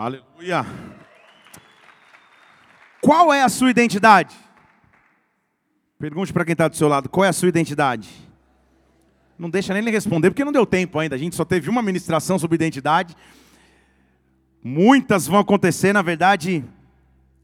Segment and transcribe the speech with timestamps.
[0.00, 0.64] Aleluia.
[3.00, 4.36] Qual é a sua identidade?
[5.98, 8.08] Pergunte para quem está do seu lado, qual é a sua identidade?
[9.36, 11.16] Não deixa nem ele responder, porque não deu tempo ainda.
[11.16, 13.16] A gente só teve uma ministração sobre identidade.
[14.62, 16.64] Muitas vão acontecer, na verdade,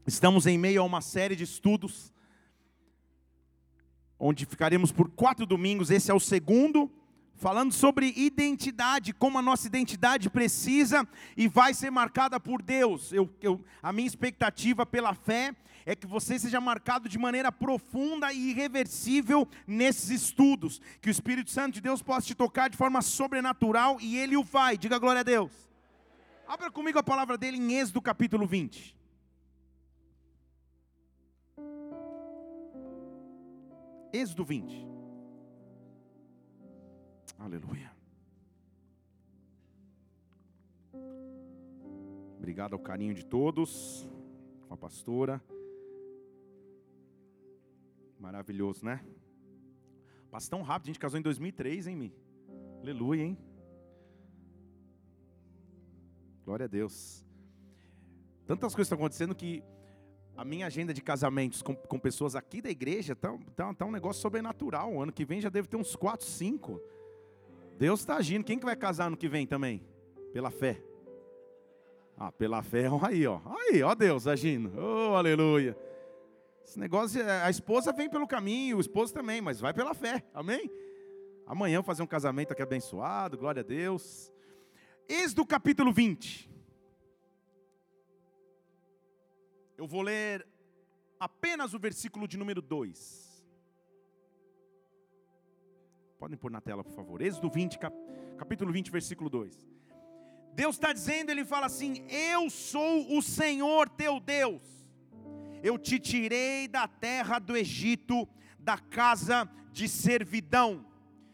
[0.07, 2.13] estamos em meio a uma série de estudos,
[4.17, 5.91] onde ficaremos por quatro domingos.
[5.91, 6.89] Esse é o segundo
[7.37, 13.11] falando sobre identidade, como a nossa identidade precisa e vai ser marcada por Deus.
[13.11, 15.53] Eu, eu, a minha expectativa pela fé
[15.85, 21.51] é que você seja marcado de maneira profunda e irreversível nesses estudos, que o Espírito
[21.51, 24.77] Santo de Deus possa te tocar de forma sobrenatural e ele o vai.
[24.77, 25.51] Diga glória a Deus.
[26.47, 28.95] Abra comigo a palavra dele em Êxodo capítulo 20.
[34.13, 34.94] Êxodo 20.
[37.37, 37.91] Aleluia.
[42.37, 44.07] Obrigado ao carinho de todos,
[44.67, 45.43] com a pastora.
[48.19, 49.03] Maravilhoso, né?
[50.31, 52.15] Passa tão rápido, a gente casou em 2003, hein, Mi?
[52.81, 53.37] Aleluia, hein?
[56.45, 57.25] Glória a Deus.
[58.45, 59.63] Tantas coisas estão acontecendo que
[60.37, 63.91] a minha agenda de casamentos com, com pessoas aqui da igreja está tá, tá um
[63.91, 64.93] negócio sobrenatural.
[64.93, 66.79] O ano que vem já deve ter uns 4, 5.
[67.77, 68.43] Deus está agindo.
[68.43, 69.81] Quem que vai casar no que vem também?
[70.31, 70.81] Pela fé.
[72.17, 73.41] Ah, pela fé, olha aí, ó.
[73.45, 74.71] Aí, ó Deus agindo.
[74.77, 75.77] Oh, aleluia.
[76.63, 80.23] Esse negócio, é, a esposa vem pelo caminho, o esposo também, mas vai pela fé.
[80.33, 80.71] Amém?
[81.45, 84.31] Amanhã eu vou fazer um casamento aqui abençoado, glória a Deus.
[85.07, 86.49] Êxodo capítulo 20.
[89.77, 90.47] Eu vou ler
[91.19, 93.24] apenas o versículo de número 2.
[96.25, 97.21] Podem pôr na tela, por favor.
[97.21, 97.77] Êxodo 20,
[98.35, 99.63] capítulo 20, versículo 2.
[100.55, 104.63] Deus está dizendo, Ele fala assim: Eu sou o Senhor teu Deus,
[105.61, 110.83] eu te tirei da terra do Egito, da casa de servidão.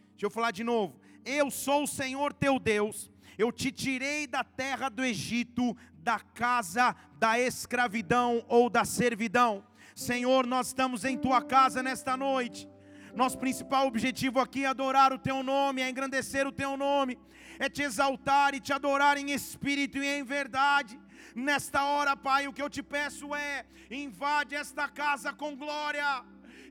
[0.10, 1.00] Deixa eu falar de novo.
[1.24, 6.98] Eu sou o Senhor teu Deus, eu te tirei da terra do Egito, da casa
[7.18, 9.64] da escravidão ou da servidão.
[9.96, 12.68] Senhor, nós estamos em tua casa nesta noite.
[13.16, 17.18] Nosso principal objetivo aqui é adorar o teu nome, é engrandecer o teu nome,
[17.60, 21.00] é te exaltar e te adorar em espírito e em verdade.
[21.36, 26.24] Nesta hora, Pai, o que eu te peço é: invade esta casa com glória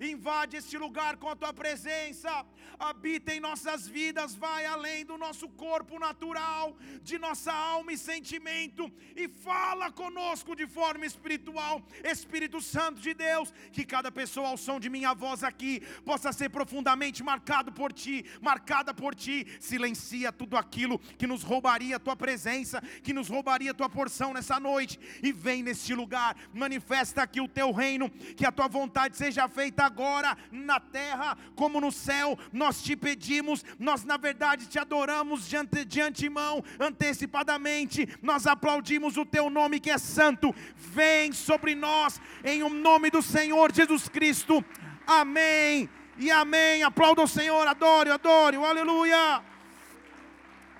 [0.08, 2.44] invade este lugar com a tua presença,
[2.78, 8.91] habita em nossas vidas, vai além do nosso corpo natural, de nossa alma e sentimento,
[9.16, 14.78] e fala conosco de forma espiritual, Espírito Santo de Deus, que cada pessoa ao som
[14.78, 20.56] de minha voz aqui possa ser profundamente marcado por ti, marcada por ti, silencia tudo
[20.56, 24.98] aquilo que nos roubaria a tua presença, que nos roubaria a tua porção nessa noite,
[25.22, 29.84] e vem neste lugar, manifesta aqui o teu reino, que a tua vontade seja feita
[29.84, 32.38] agora na terra como no céu.
[32.60, 38.06] Nós te pedimos, nós na verdade te adoramos de, ante, de antemão, antecipadamente.
[38.21, 40.54] Nós aplaudimos o teu nome que é santo.
[40.76, 44.62] Vem sobre nós em o um nome do Senhor Jesus Cristo.
[45.06, 45.88] Amém.
[46.19, 46.82] E amém.
[46.82, 48.59] Aplauda o Senhor, adore, adore.
[48.59, 49.43] Aleluia.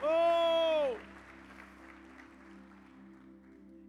[0.03, 0.99] Oh!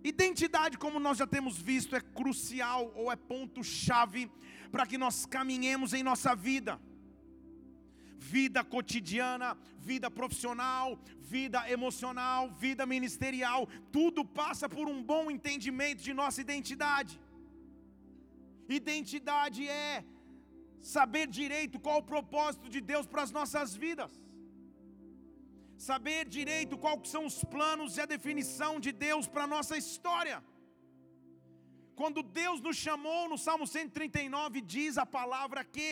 [0.02, 4.32] Identidade, como nós já temos visto, é crucial ou é ponto-chave
[4.72, 6.80] para que nós caminhemos em nossa vida.
[8.34, 9.50] Vida cotidiana,
[9.90, 10.88] vida profissional,
[11.34, 13.62] vida emocional, vida ministerial,
[13.98, 17.14] tudo passa por um bom entendimento de nossa identidade.
[18.82, 20.04] Identidade é
[20.96, 24.12] saber direito qual o propósito de Deus para as nossas vidas
[25.90, 30.38] saber direito quais são os planos e a definição de Deus para a nossa história.
[32.00, 35.88] Quando Deus nos chamou, no Salmo 139 diz a palavra que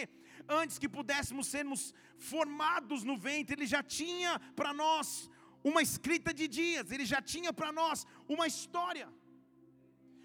[0.48, 5.30] antes que pudéssemos sermos formados no ventre, Ele já tinha para nós
[5.64, 9.08] uma escrita de dias, Ele já tinha para nós uma história.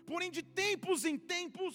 [0.06, 1.74] Porém, de tempos em tempos,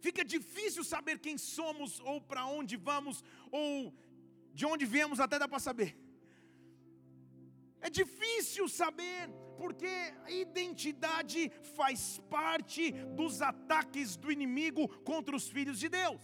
[0.00, 3.94] fica difícil saber quem somos, ou para onde vamos, ou
[4.52, 5.90] de onde viemos, até dá para saber.
[7.80, 9.92] É difícil saber, porque
[10.24, 16.20] a identidade faz parte dos ataques do inimigo contra os filhos de Deus.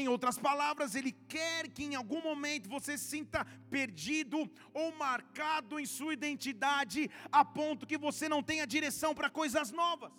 [0.00, 4.38] Em outras palavras, ele quer que em algum momento você se sinta perdido
[4.72, 10.12] ou marcado em sua identidade, a ponto que você não tenha direção para coisas novas.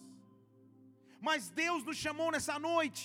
[1.27, 3.03] Mas Deus nos chamou nessa noite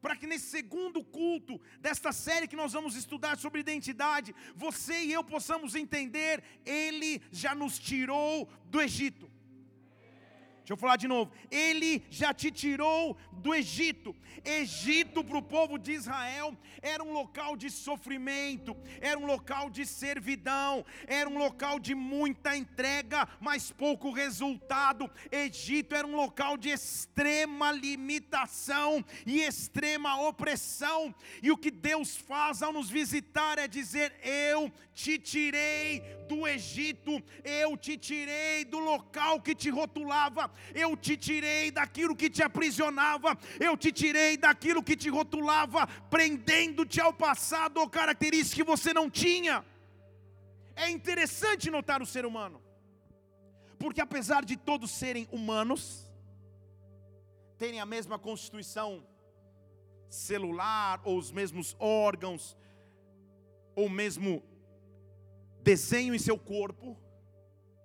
[0.00, 5.12] para que nesse segundo culto desta série que nós vamos estudar sobre identidade, você e
[5.12, 9.33] eu possamos entender, Ele já nos tirou do Egito.
[10.64, 11.30] Deixa eu falar de novo.
[11.50, 14.16] Ele já te tirou do Egito.
[14.42, 19.84] Egito para o povo de Israel era um local de sofrimento, era um local de
[19.84, 25.10] servidão, era um local de muita entrega, mas pouco resultado.
[25.30, 31.14] Egito era um local de extrema limitação e extrema opressão.
[31.42, 37.22] E o que Deus faz ao nos visitar é dizer: Eu te tirei do Egito,
[37.44, 43.38] eu te tirei do local que te rotulava eu te tirei daquilo que te aprisionava,
[43.60, 49.10] eu te tirei daquilo que te rotulava, prendendo-te ao passado ou características que você não
[49.10, 49.64] tinha.
[50.76, 52.62] É interessante notar o ser humano,
[53.78, 56.10] porque apesar de todos serem humanos,
[57.56, 59.06] terem a mesma constituição
[60.08, 62.56] celular, ou os mesmos órgãos,
[63.74, 64.42] ou mesmo
[65.62, 66.96] desenho em seu corpo,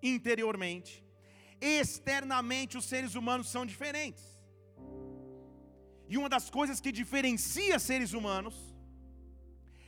[0.02, 1.04] interiormente,
[1.62, 4.26] externamente os seres humanos são diferentes.
[6.08, 8.56] E uma das coisas que diferencia seres humanos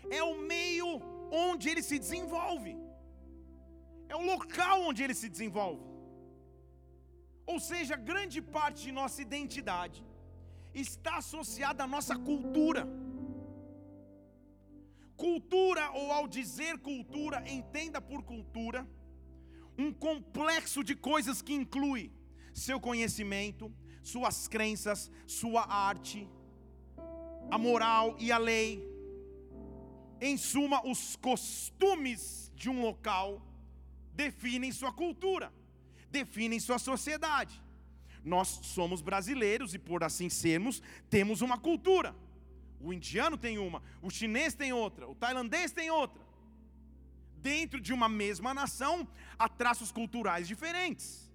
[0.10, 1.02] é o meio
[1.32, 2.78] onde ele se desenvolve,
[4.08, 5.84] é o local onde ele se desenvolve.
[7.46, 10.04] Ou seja, grande parte de nossa identidade
[10.74, 12.88] está associada à nossa cultura.
[15.16, 18.88] Cultura, ou ao dizer cultura, entenda por cultura
[19.82, 22.12] um complexo de coisas que inclui
[22.54, 23.72] seu conhecimento,
[24.04, 26.28] suas crenças, sua arte,
[27.50, 28.88] a moral e a lei.
[30.20, 33.42] Em suma, os costumes de um local
[34.14, 35.52] definem sua cultura,
[36.10, 37.62] definem sua sociedade.
[38.24, 42.16] Nós somos brasileiros e, por assim sermos, temos uma cultura.
[42.80, 46.22] O indiano tem uma, o chinês tem outra, o tailandês tem outra
[47.42, 49.08] dentro de uma mesma nação,
[49.42, 51.30] há traços culturais diferentes.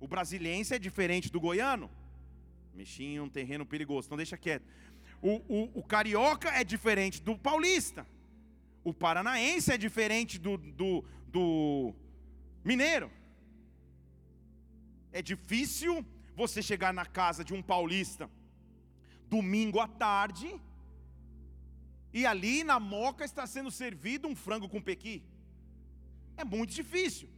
[0.00, 1.88] O brasiliense é diferente do goiano.
[2.74, 4.66] Mexi em um terreno perigoso, então deixa quieto.
[5.22, 8.06] O, o, o, carioca é diferente do paulista.
[8.82, 11.94] O paranaense é diferente do, do, do
[12.64, 13.10] mineiro.
[15.12, 16.04] É difícil
[16.34, 18.28] você chegar na casa de um paulista
[19.30, 20.60] domingo à tarde
[22.12, 25.22] e ali na moca está sendo servido um frango com pequi.
[26.36, 27.28] É muito difícil.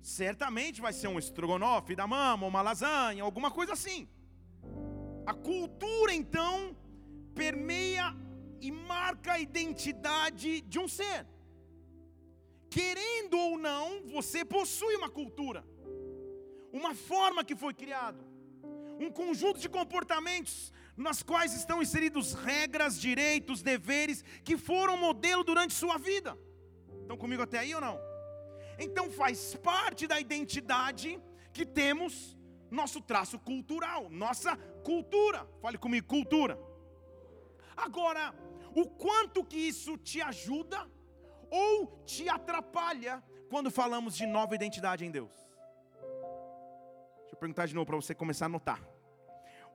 [0.00, 4.08] Certamente vai ser um estrogonofe da mama, uma lasanha, alguma coisa assim.
[5.26, 6.76] A cultura então
[7.34, 8.16] permeia
[8.60, 11.26] e marca a identidade de um ser.
[12.70, 15.64] Querendo ou não, você possui uma cultura,
[16.72, 18.24] uma forma que foi criado,
[18.98, 25.72] um conjunto de comportamentos nas quais estão inseridos regras, direitos, deveres que foram modelo durante
[25.72, 26.36] sua vida.
[27.02, 28.07] Estão comigo até aí ou não?
[28.78, 31.20] Então faz parte da identidade
[31.52, 32.36] que temos
[32.70, 35.48] nosso traço cultural, nossa cultura.
[35.60, 36.58] Fale comigo, cultura.
[37.76, 38.34] Agora,
[38.74, 40.88] o quanto que isso te ajuda
[41.50, 45.32] ou te atrapalha quando falamos de nova identidade em Deus?
[47.20, 48.80] Deixa eu perguntar de novo para você começar a notar.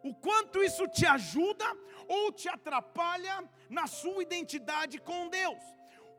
[0.04, 1.66] O quanto isso te ajuda
[2.08, 5.64] ou te atrapalha na sua identidade com Deus?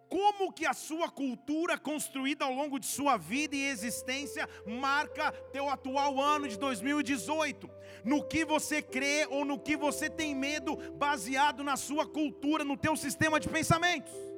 [0.08, 5.68] Como que a sua cultura construída ao longo de sua vida e existência marca teu
[5.68, 7.68] atual ano de 2018.
[8.04, 12.76] No que você crê ou no que você tem medo baseado na sua cultura, no
[12.76, 14.33] teu sistema de pensamentos.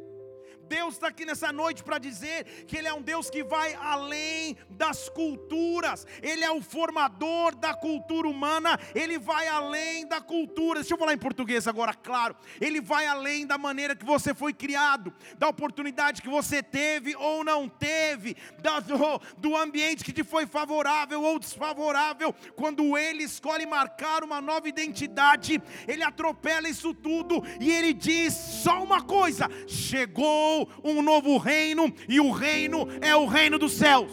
[0.69, 4.57] Deus está aqui nessa noite para dizer que Ele é um Deus que vai além
[4.69, 10.81] das culturas, Ele é o formador da cultura humana, Ele vai além da cultura.
[10.81, 12.37] Deixa eu falar em português agora, claro.
[12.61, 17.45] Ele vai além da maneira que você foi criado, da oportunidade que você teve ou
[17.45, 19.21] não teve, do,
[19.51, 22.35] do ambiente que te foi favorável ou desfavorável.
[22.55, 28.83] Quando Ele escolhe marcar uma nova identidade, Ele atropela isso tudo e Ele diz só
[28.83, 34.13] uma coisa: chegou um novo reino, e o reino é o reino dos céus.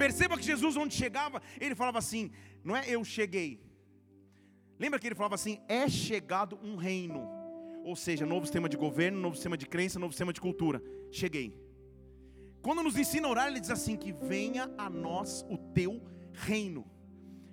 [0.00, 2.30] Perceba que Jesus, onde chegava, ele falava assim:
[2.64, 3.60] não é eu cheguei.
[4.78, 7.28] Lembra que ele falava assim: é chegado um reino.
[7.84, 10.82] Ou seja, novo sistema de governo, novo sistema de crença, novo sistema de cultura.
[11.10, 11.54] Cheguei.
[12.62, 16.80] Quando nos ensina a orar, ele diz assim: que venha a nós o teu reino.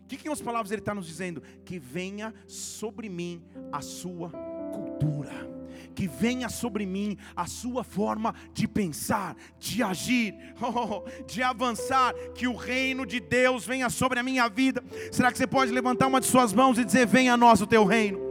[0.04, 1.42] O que, que em outras palavras ele está nos dizendo?
[1.66, 3.44] Que venha sobre mim
[3.74, 4.32] a sua
[4.72, 5.57] cultura
[5.96, 12.48] que venha sobre mim a sua forma de pensar, de agir, oh, de avançar, que
[12.48, 14.84] o reino de Deus venha sobre a minha vida.
[15.12, 17.68] Será que você pode levantar uma de suas mãos e dizer: Venha a nós o
[17.68, 18.28] teu reino?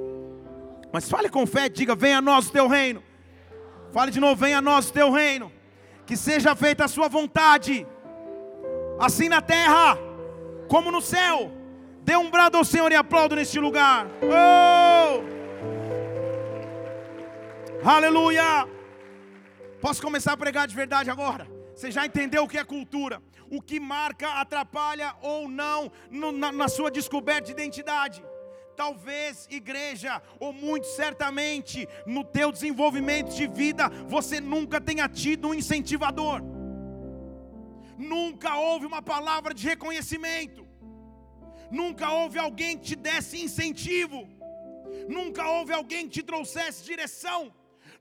[0.92, 3.02] Mas fale com fé, diga: venha a nós o teu reino.
[3.92, 5.52] Fale de novo: venha a nós o teu reino.
[6.06, 7.86] Que seja feita a sua vontade,
[8.98, 9.98] assim na terra
[10.68, 11.50] como no céu.
[12.02, 14.06] Dê um brado ao Senhor e aplaudo neste lugar.
[14.22, 15.35] Oh!
[17.88, 18.66] Aleluia!
[19.80, 21.46] Posso começar a pregar de verdade agora?
[21.72, 23.22] Você já entendeu o que é cultura?
[23.48, 28.24] O que marca, atrapalha ou não no, na, na sua descoberta de identidade?
[28.74, 35.54] Talvez, igreja, ou muito certamente, no teu desenvolvimento de vida, você nunca tenha tido um
[35.54, 36.42] incentivador.
[37.96, 40.66] Nunca houve uma palavra de reconhecimento.
[41.70, 44.28] Nunca houve alguém que te desse incentivo.
[45.08, 47.54] Nunca houve alguém que te trouxesse direção.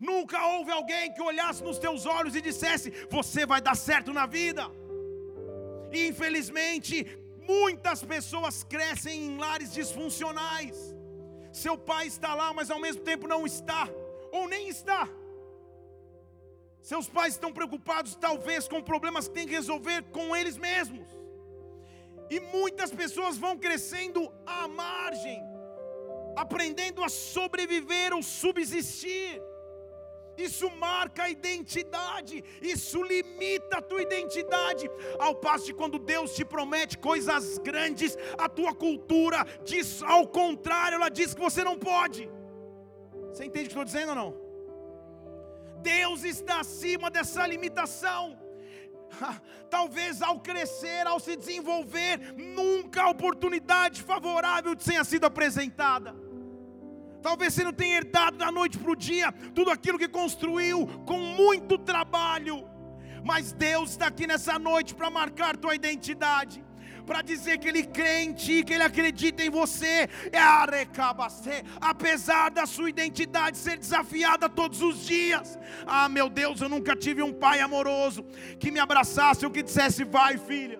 [0.09, 4.25] Nunca houve alguém que olhasse nos teus olhos e dissesse: Você vai dar certo na
[4.25, 4.63] vida.
[5.91, 6.93] E infelizmente,
[7.51, 10.77] muitas pessoas crescem em lares disfuncionais.
[11.63, 13.83] Seu pai está lá, mas ao mesmo tempo não está,
[14.31, 15.03] ou nem está.
[16.81, 21.07] Seus pais estão preocupados, talvez, com problemas que têm que resolver com eles mesmos.
[22.29, 25.41] E muitas pessoas vão crescendo à margem,
[26.35, 29.41] aprendendo a sobreviver ou subsistir.
[30.37, 34.89] Isso marca a identidade, isso limita a tua identidade.
[35.19, 40.95] Ao passo de quando Deus te promete coisas grandes, a tua cultura diz ao contrário,
[40.95, 42.29] ela diz que você não pode.
[43.29, 44.45] Você entende o que estou dizendo ou não?
[45.81, 48.37] Deus está acima dessa limitação.
[49.69, 56.24] Talvez ao crescer, ao se desenvolver, nunca a oportunidade favorável tenha sido apresentada.
[57.27, 61.17] Talvez você não tenha herdado da noite para o dia tudo aquilo que construiu com
[61.17, 62.57] muito trabalho.
[63.23, 66.63] Mas Deus está aqui nessa noite para marcar tua identidade
[67.03, 70.07] para dizer que Ele crê em ti, que Ele acredita em você.
[70.31, 70.39] É
[71.81, 75.57] apesar da sua identidade ser desafiada todos os dias.
[75.85, 78.23] Ah, meu Deus, eu nunca tive um pai amoroso
[78.59, 80.79] que me abraçasse ou que dissesse: vai, filha.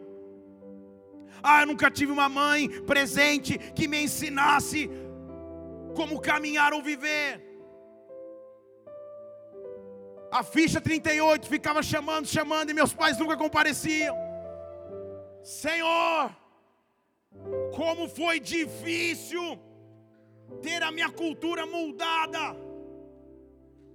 [1.47, 4.89] Ah, eu nunca tive uma mãe presente que me ensinasse
[5.95, 7.41] como caminhar ou viver.
[10.31, 14.15] A ficha 38 ficava chamando, chamando, e meus pais nunca compareciam.
[15.41, 16.35] Senhor,
[17.73, 19.59] como foi difícil
[20.61, 22.55] ter a minha cultura moldada.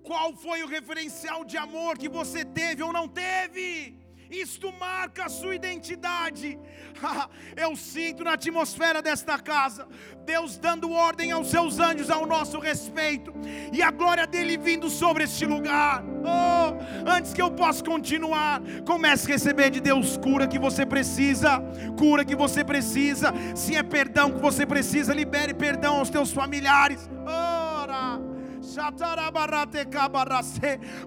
[0.03, 4.00] Qual foi o referencial de amor que você teve ou não teve?
[4.31, 6.59] Isto marca a sua identidade.
[7.57, 9.89] Eu sinto na atmosfera desta casa,
[10.25, 13.33] Deus dando ordem aos seus anjos ao nosso respeito,
[13.73, 16.05] e a glória dele vindo sobre este lugar.
[16.05, 21.61] Oh, antes que eu possa continuar, comece a receber de Deus cura que você precisa,
[21.99, 23.33] cura que você precisa.
[23.57, 27.09] Se é perdão que você precisa, libere perdão aos teus familiares.
[27.27, 28.30] Ora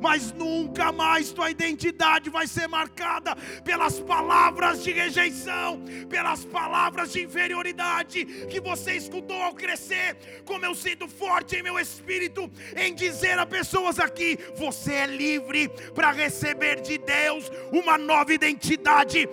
[0.01, 7.23] mas nunca mais tua identidade vai ser marcada pelas palavras de rejeição, pelas palavras de
[7.23, 10.43] inferioridade que você escutou ao crescer.
[10.45, 15.69] Como eu sinto forte em meu espírito em dizer a pessoas aqui: você é livre
[15.93, 19.27] para receber de Deus uma nova identidade.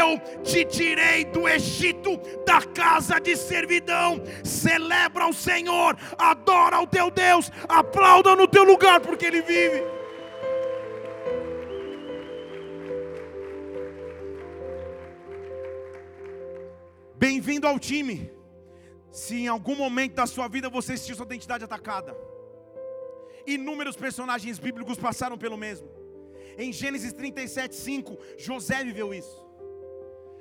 [0.00, 4.22] Eu te tirei do Egito, da casa de servidão.
[4.44, 9.82] Celebra o Senhor, adora o teu Deus Aplauda no teu lugar, porque Ele vive.
[17.16, 18.30] Bem-vindo ao time.
[19.10, 22.16] Se em algum momento da sua vida você sentiu sua identidade atacada,
[23.46, 25.88] inúmeros personagens bíblicos passaram pelo mesmo.
[26.58, 29.45] Em Gênesis 37, 5, José viveu isso.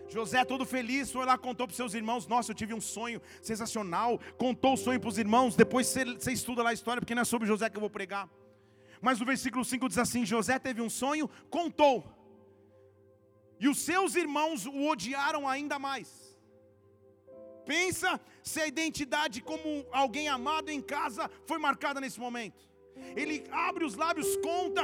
[0.07, 3.21] José, todo feliz, foi lá, contou para os seus irmãos: Nossa, eu tive um sonho
[3.41, 4.19] sensacional.
[4.37, 5.55] Contou o sonho para os irmãos.
[5.55, 7.89] Depois você, você estuda lá a história, porque não é sobre José que eu vou
[7.89, 8.29] pregar.
[9.01, 12.03] Mas no versículo 5 diz assim: José teve um sonho, contou.
[13.59, 16.37] E os seus irmãos o odiaram ainda mais.
[17.65, 22.69] Pensa se a identidade como alguém amado em casa foi marcada nesse momento.
[23.15, 24.83] Ele abre os lábios, conta,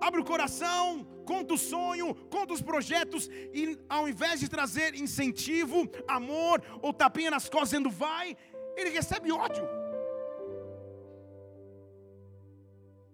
[0.00, 3.28] abre o coração, conta o sonho, conta os projetos,
[3.60, 3.62] e
[3.96, 5.78] ao invés de trazer incentivo,
[6.18, 8.36] amor ou tapinha nas costas dizendo vai,
[8.76, 9.66] ele recebe ódio.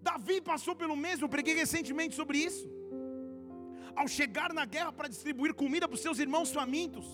[0.09, 2.65] Davi passou pelo mesmo, preguei recentemente sobre isso.
[3.95, 7.07] Ao chegar na guerra para distribuir comida para os seus irmãos famintos,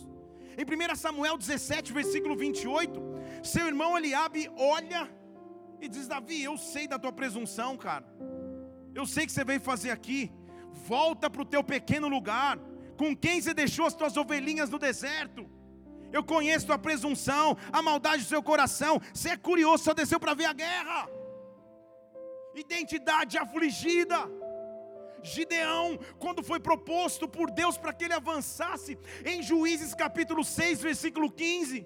[0.59, 2.99] em 1 Samuel 17, versículo 28,
[3.43, 5.01] seu irmão Eliabe olha
[5.79, 8.05] e diz: Davi, eu sei da tua presunção, cara.
[8.93, 10.31] Eu sei que você veio fazer aqui.
[10.71, 12.57] Volta para o teu pequeno lugar.
[12.97, 15.49] Com quem você deixou as tuas ovelhinhas no deserto?
[16.11, 18.99] Eu conheço tua presunção, a maldade do seu coração.
[19.13, 21.07] Você é curioso, só desceu para ver a guerra.
[22.55, 24.17] Identidade afligida.
[25.21, 31.29] Gideão, quando foi proposto por Deus para que ele avançasse, em Juízes capítulo 6, versículo
[31.29, 31.85] 15,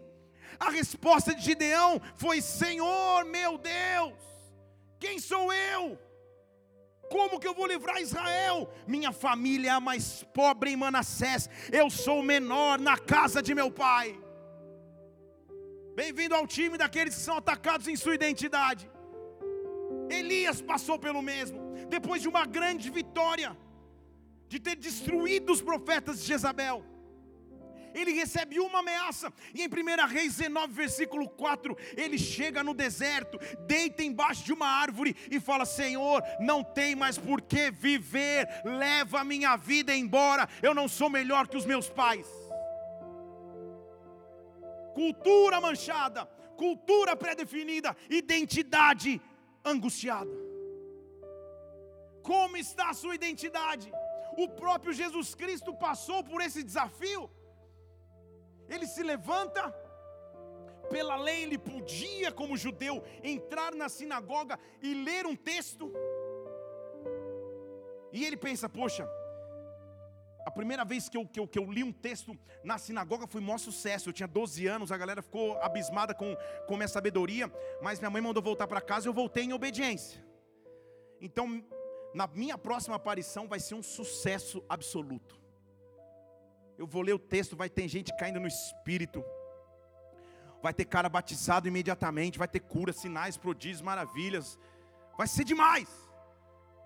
[0.59, 4.13] a resposta de Gideão foi: Senhor meu Deus,
[4.99, 5.99] quem sou eu?
[7.13, 8.57] Como que eu vou livrar Israel?
[8.87, 13.53] Minha família é a mais pobre em Manassés, eu sou o menor na casa de
[13.53, 14.19] meu pai.
[15.95, 18.89] Bem-vindo ao time daqueles que são atacados em sua identidade.
[20.09, 23.55] Elias passou pelo mesmo, depois de uma grande vitória,
[24.47, 26.83] de ter destruído os profetas de Jezabel
[27.93, 33.39] ele recebe uma ameaça, e em 1 Reis 19, versículo 4, ele chega no deserto,
[33.65, 39.19] deita embaixo de uma árvore e fala: Senhor, não tem mais por que viver, leva
[39.19, 42.27] a minha vida embora, eu não sou melhor que os meus pais.
[44.93, 49.21] Cultura manchada, cultura pré-definida, identidade
[49.65, 50.31] angustiada.
[52.21, 53.91] Como está a sua identidade?
[54.37, 57.29] O próprio Jesus Cristo passou por esse desafio.
[58.69, 59.71] Ele se levanta,
[60.89, 65.91] pela lei ele podia, como judeu, entrar na sinagoga e ler um texto.
[68.11, 69.07] E ele pensa: poxa,
[70.45, 73.41] a primeira vez que eu, que, eu, que eu li um texto na sinagoga foi
[73.41, 74.09] maior sucesso.
[74.09, 76.35] Eu tinha 12 anos, a galera ficou abismada com,
[76.67, 77.51] com minha sabedoria,
[77.81, 80.23] mas minha mãe mandou voltar para casa e eu voltei em obediência.
[81.21, 81.63] Então,
[82.13, 85.42] na minha próxima aparição vai ser um sucesso absoluto.
[86.77, 89.23] Eu vou ler o texto, vai ter gente caindo no espírito.
[90.61, 94.57] Vai ter cara batizado imediatamente, vai ter cura, sinais, prodígios, maravilhas.
[95.17, 95.89] Vai ser demais.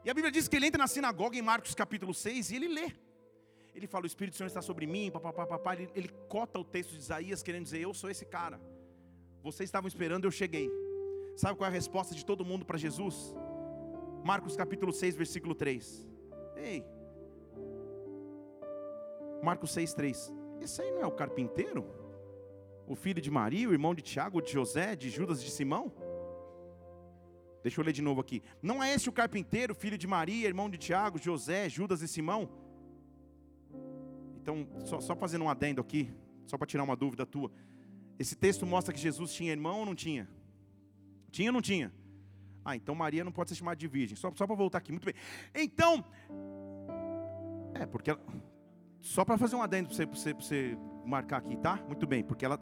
[0.03, 2.67] E a Bíblia diz que ele entra na sinagoga em Marcos capítulo 6 e ele
[2.67, 2.91] lê.
[3.75, 5.75] Ele fala: O Espírito Santo está sobre mim, papapá, papá.
[5.75, 8.60] Ele, ele cota o texto de Isaías, querendo dizer: Eu sou esse cara.
[9.44, 10.70] Vocês estavam esperando, eu cheguei.
[11.36, 13.36] Sabe qual é a resposta de todo mundo para Jesus?
[14.25, 16.08] Marcos capítulo 6, versículo 3.
[16.56, 16.84] Ei,
[19.44, 20.34] Marcos 6,3.
[20.62, 21.86] Esse aí não é o carpinteiro?
[22.88, 25.92] O filho de Maria, o irmão de Tiago, de José, de Judas, de Simão?
[27.62, 28.42] Deixa eu ler de novo aqui.
[28.62, 32.50] Não é esse o carpinteiro, filho de Maria, irmão de Tiago, José, Judas e Simão?
[34.42, 36.14] Então, só, só fazendo um adendo aqui,
[36.46, 37.51] só para tirar uma dúvida tua.
[38.18, 40.29] Esse texto mostra que Jesus tinha irmão ou não tinha?
[41.29, 41.94] Tinha ou não tinha?
[42.64, 44.16] Ah, então Maria não pode ser chamada de virgem.
[44.16, 45.14] Só, só para voltar aqui, muito bem.
[45.53, 46.03] Então,
[47.74, 48.22] é, porque ela,
[49.01, 51.79] só para fazer um adendo para você, você, marcar aqui, tá?
[51.88, 52.60] Muito bem, porque ela,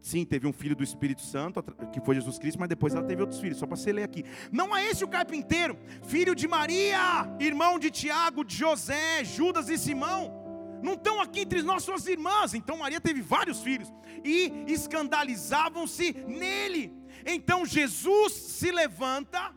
[0.00, 1.62] sim, teve um filho do Espírito Santo,
[1.92, 4.24] que foi Jesus Cristo, mas depois ela teve outros filhos, só para você ler aqui.
[4.50, 9.78] Não é esse o carpinteiro, filho de Maria, irmão de Tiago, de José, Judas e
[9.78, 10.46] Simão.
[10.82, 12.54] Não estão aqui entre nós suas irmãs.
[12.54, 13.92] Então Maria teve vários filhos
[14.24, 16.92] e escandalizavam-se nele.
[17.24, 19.54] Então Jesus se levanta,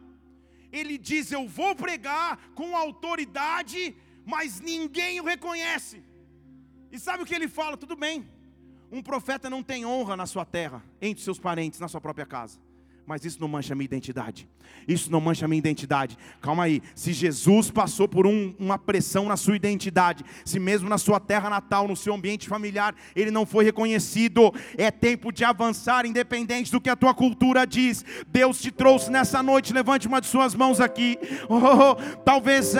[0.71, 6.03] ele diz: Eu vou pregar com autoridade, mas ninguém o reconhece.
[6.91, 7.77] E sabe o que ele fala?
[7.77, 8.27] Tudo bem.
[8.91, 12.59] Um profeta não tem honra na sua terra, entre seus parentes, na sua própria casa.
[13.09, 14.47] Mas isso não mancha a minha identidade.
[14.87, 16.15] Isso não mancha a minha identidade.
[16.39, 16.79] Calma aí.
[16.93, 21.49] Se Jesus passou por um, uma pressão na sua identidade, se mesmo na sua terra
[21.49, 26.79] natal, no seu ambiente familiar, ele não foi reconhecido, é tempo de avançar, independente do
[26.79, 28.05] que a tua cultura diz.
[28.27, 29.73] Deus te trouxe nessa noite.
[29.73, 31.17] Levante uma de suas mãos aqui.
[31.49, 31.95] Oh, oh, oh.
[32.17, 32.75] talvez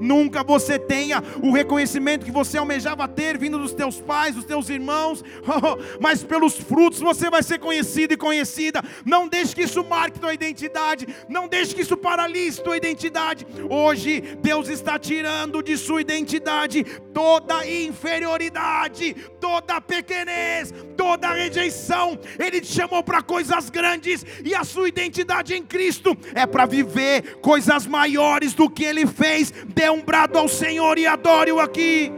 [0.00, 4.68] nunca você tenha o reconhecimento que você almejava ter vindo dos teus pais, dos teus
[4.68, 5.98] irmãos, oh, oh.
[6.00, 8.82] mas pelos frutos você vai ser conhecido conhecido e conhecida.
[9.04, 11.06] Não deixe que isso marque tua identidade.
[11.28, 13.46] Não deixe que isso paralise tua identidade.
[13.70, 22.18] Hoje Deus está tirando de sua identidade toda inferioridade, toda pequenez, toda rejeição.
[22.38, 27.36] Ele te chamou para coisas grandes e a sua identidade em Cristo é para viver
[27.36, 29.50] coisas maiores do que ele fez.
[29.74, 32.12] Dê um brado ao Senhor e adore-o aqui.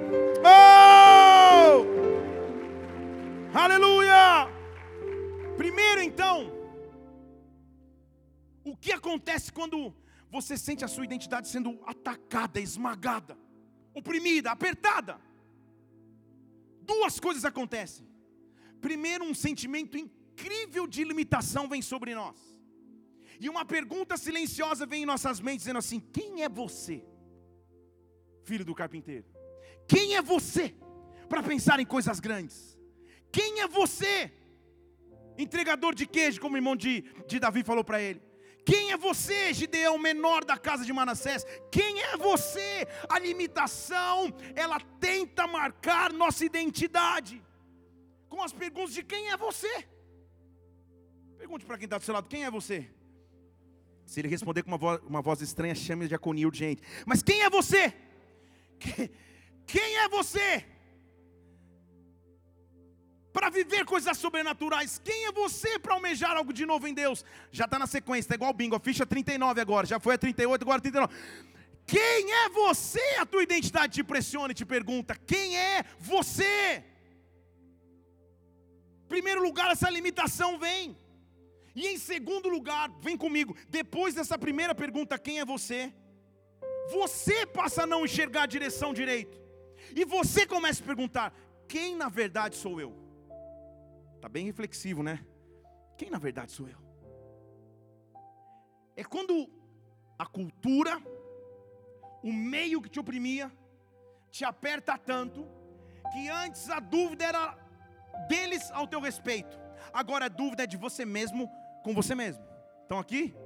[0.44, 1.86] Oh!
[3.54, 4.57] Aleluia!
[5.62, 6.36] Primeiro, então,
[8.64, 9.78] o que acontece quando
[10.30, 13.36] você sente a sua identidade sendo atacada, esmagada,
[13.92, 15.20] oprimida, apertada?
[16.92, 18.06] Duas coisas acontecem.
[18.80, 22.38] Primeiro, um sentimento incrível de limitação vem sobre nós.
[23.40, 27.04] E uma pergunta silenciosa vem em nossas mentes dizendo assim: quem é você,
[28.44, 29.26] filho do carpinteiro?
[29.88, 30.74] Quem é você
[31.28, 32.78] para pensar em coisas grandes?
[33.32, 34.32] Quem é você
[35.38, 38.20] entregador de queijo, como o irmão de, de Davi falou para ele.
[38.64, 41.46] Quem é você, Gideão, menor da casa de Manassés?
[41.70, 42.86] Quem é você?
[43.08, 47.42] A limitação, ela tenta marcar nossa identidade
[48.28, 49.86] com as perguntas de quem é você.
[51.38, 52.90] Pergunte para quem está do seu lado: quem é você?
[54.04, 56.82] Se ele responder com uma voz, uma voz estranha, chame de diaconia urgente.
[57.06, 57.94] Mas quem é você?
[59.66, 60.64] Quem é você?
[63.32, 67.24] Para viver coisas sobrenaturais, quem é você para almejar algo de novo em Deus?
[67.52, 70.62] Já está na sequência, está igual bingo, a ficha 39 agora, já foi a 38,
[70.62, 71.14] agora a 39.
[71.86, 73.16] Quem é você?
[73.18, 76.84] A tua identidade te pressiona e te pergunta: quem é você?
[79.08, 80.96] Primeiro lugar, essa limitação vem.
[81.74, 85.92] E em segundo lugar, vem comigo, depois dessa primeira pergunta, quem é você?
[86.90, 89.40] Você passa a não enxergar a direção direito.
[89.94, 91.34] E você começa a perguntar:
[91.68, 93.07] quem na verdade sou eu?
[94.18, 95.24] Está bem reflexivo, né?
[95.96, 96.78] Quem na verdade sou eu?
[98.96, 99.48] É quando
[100.18, 101.00] a cultura,
[102.20, 103.50] o meio que te oprimia,
[104.28, 105.46] te aperta tanto,
[106.12, 107.56] que antes a dúvida era
[108.28, 109.56] deles ao teu respeito,
[109.92, 111.48] agora a dúvida é de você mesmo
[111.84, 112.44] com você mesmo.
[112.82, 113.36] Estão aqui?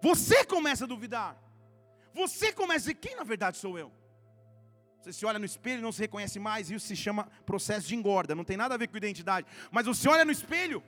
[0.00, 1.40] Você começa a duvidar.
[2.12, 3.92] Você começa a dizer: quem na verdade sou eu?
[5.02, 7.96] Você se olha no espelho e não se reconhece mais, isso se chama processo de
[7.96, 9.46] engorda, não tem nada a ver com identidade.
[9.70, 10.80] Mas você olha no espelho,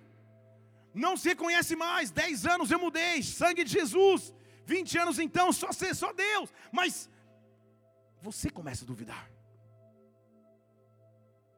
[0.94, 2.12] não se reconhece mais.
[2.12, 4.32] Dez anos eu mudei, sangue de Jesus.
[4.64, 6.48] 20 anos então, só ser, só Deus.
[6.70, 7.10] Mas
[8.22, 9.28] você começa a duvidar.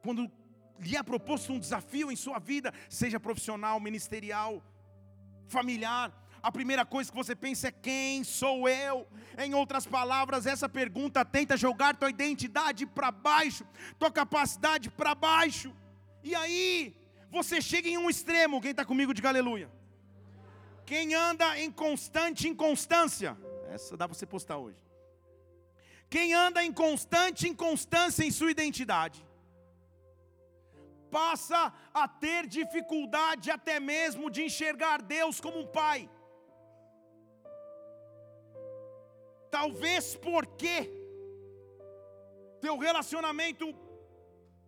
[0.01, 0.31] Quando
[0.79, 4.63] lhe é proposto um desafio em sua vida, seja profissional, ministerial,
[5.47, 6.11] familiar,
[6.47, 9.05] a primeira coisa que você pensa é quem sou eu?
[9.37, 13.67] Em outras palavras, essa pergunta tenta jogar tua identidade para baixo,
[13.99, 15.75] tua capacidade para baixo.
[16.23, 16.95] E aí,
[17.29, 19.69] você chega em um extremo, quem está comigo de aleluia.
[20.85, 23.37] Quem anda em constante inconstância,
[23.69, 24.81] essa dá para você postar hoje.
[26.09, 29.21] Quem anda em constante inconstância em sua identidade,
[31.11, 36.09] passa a ter dificuldade até mesmo de enxergar Deus como um pai.
[39.57, 40.75] Talvez porque
[42.61, 43.65] teu relacionamento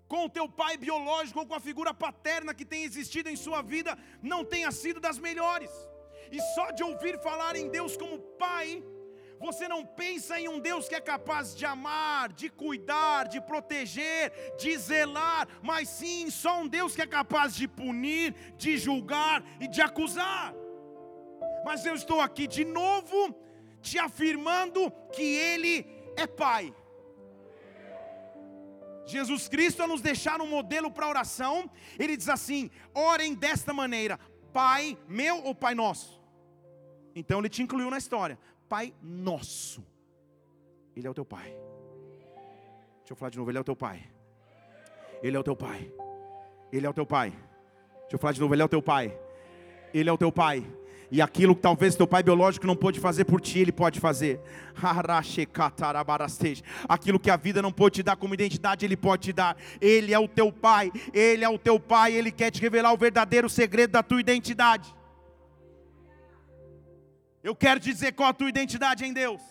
[0.08, 3.62] com o teu pai biológico ou com a figura paterna que tem existido em sua
[3.62, 3.96] vida
[4.32, 5.70] não tenha sido das melhores.
[6.32, 8.84] E só de ouvir falar em Deus como pai,
[9.40, 14.56] você não pensa em um Deus que é capaz de amar, de cuidar, de proteger,
[14.58, 19.68] de zelar, mas sim só um Deus que é capaz de punir, de julgar e
[19.68, 20.52] de acusar.
[21.64, 23.36] Mas eu estou aqui de novo
[23.82, 26.74] te afirmando que Ele é Pai.
[29.06, 34.20] Jesus Cristo, a nos deixar um modelo para oração, Ele diz assim: orem desta maneira,
[34.54, 36.22] Pai meu ou Pai nosso?
[37.16, 38.38] Então Ele te incluiu na história.
[38.68, 39.84] Pai nosso.
[40.96, 41.50] Ele é o teu Pai.
[43.00, 44.08] Deixa eu falar de novo, Ele é o teu Pai.
[45.24, 45.92] Ele é o teu Pai.
[46.72, 47.32] Ele é o teu Pai.
[48.02, 49.18] Deixa eu falar de novo, Ele é o teu Pai.
[49.94, 50.64] Ele é o teu Pai.
[51.12, 54.40] E aquilo que talvez teu pai biológico não pôde fazer por ti, ele pode fazer.
[56.88, 59.58] Aquilo que a vida não pôde te dar como identidade, ele pode te dar.
[59.82, 62.98] Ele é o teu pai, ele é o teu pai, ele quer te revelar o
[62.98, 64.96] verdadeiro segredo da tua identidade.
[67.44, 69.42] Eu quero dizer qual a tua identidade em Deus.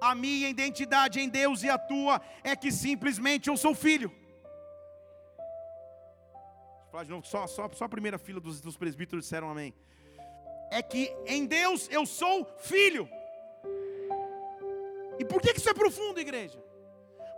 [0.00, 4.12] A minha identidade em Deus e a tua é que simplesmente eu sou filho.
[6.82, 9.74] Vou falar de novo, só, só, só a primeira fila dos, dos presbíteros disseram amém.
[10.70, 13.08] É que em Deus eu sou filho.
[15.18, 16.62] E por que isso é profundo, igreja?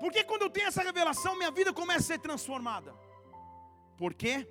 [0.00, 2.94] Porque quando eu tenho essa revelação, minha vida começa a ser transformada.
[3.96, 4.46] Por quê?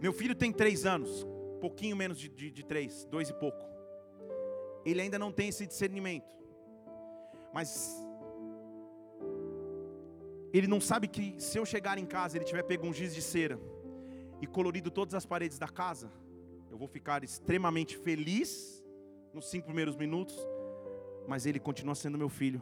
[0.00, 1.26] Meu filho tem três anos
[1.64, 3.64] pouquinho menos de, de, de três, dois e pouco.
[4.84, 6.30] Ele ainda não tem esse discernimento.
[7.54, 8.04] Mas
[10.52, 13.22] ele não sabe que se eu chegar em casa, ele tiver pego um giz de
[13.22, 13.58] cera
[14.42, 16.10] e colorido todas as paredes da casa,
[16.74, 18.84] eu vou ficar extremamente feliz
[19.32, 20.36] nos cinco primeiros minutos,
[21.24, 22.60] mas ele continua sendo meu filho,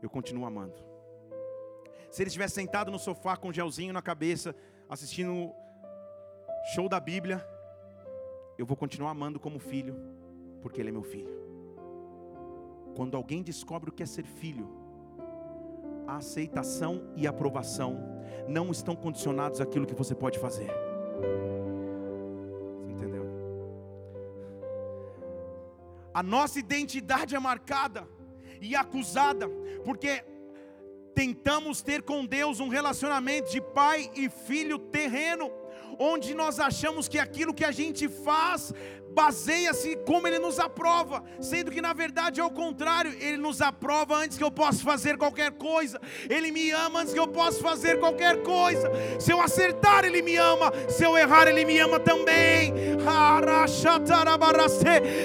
[0.00, 0.76] eu continuo amando.
[2.12, 4.54] Se ele estiver sentado no sofá com um gelzinho na cabeça,
[4.88, 5.52] assistindo
[6.76, 7.44] show da Bíblia,
[8.56, 9.96] eu vou continuar amando como filho,
[10.62, 11.34] porque ele é meu filho.
[12.94, 14.68] Quando alguém descobre o que é ser filho,
[16.06, 17.98] a aceitação e a aprovação
[18.46, 20.70] não estão condicionados àquilo que você pode fazer.
[26.14, 28.08] A nossa identidade é marcada
[28.60, 29.48] e acusada,
[29.84, 30.24] porque
[31.12, 35.50] tentamos ter com Deus um relacionamento de pai e filho terreno
[35.98, 38.72] onde nós achamos que aquilo que a gente faz
[39.14, 44.16] baseia-se como ele nos aprova, sendo que na verdade é o contrário, ele nos aprova
[44.16, 47.98] antes que eu possa fazer qualquer coisa, ele me ama antes que eu possa fazer
[47.98, 48.90] qualquer coisa.
[49.20, 52.74] Se eu acertar, ele me ama, se eu errar, ele me ama também.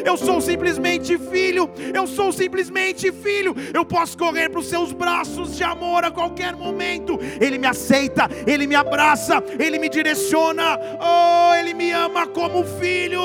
[0.05, 3.55] Eu sou simplesmente filho, eu sou simplesmente filho.
[3.73, 7.17] Eu posso correr para os seus braços de amor a qualquer momento.
[7.39, 10.77] Ele me aceita, ele me abraça, ele me direciona.
[10.99, 13.19] Oh, ele me ama como filho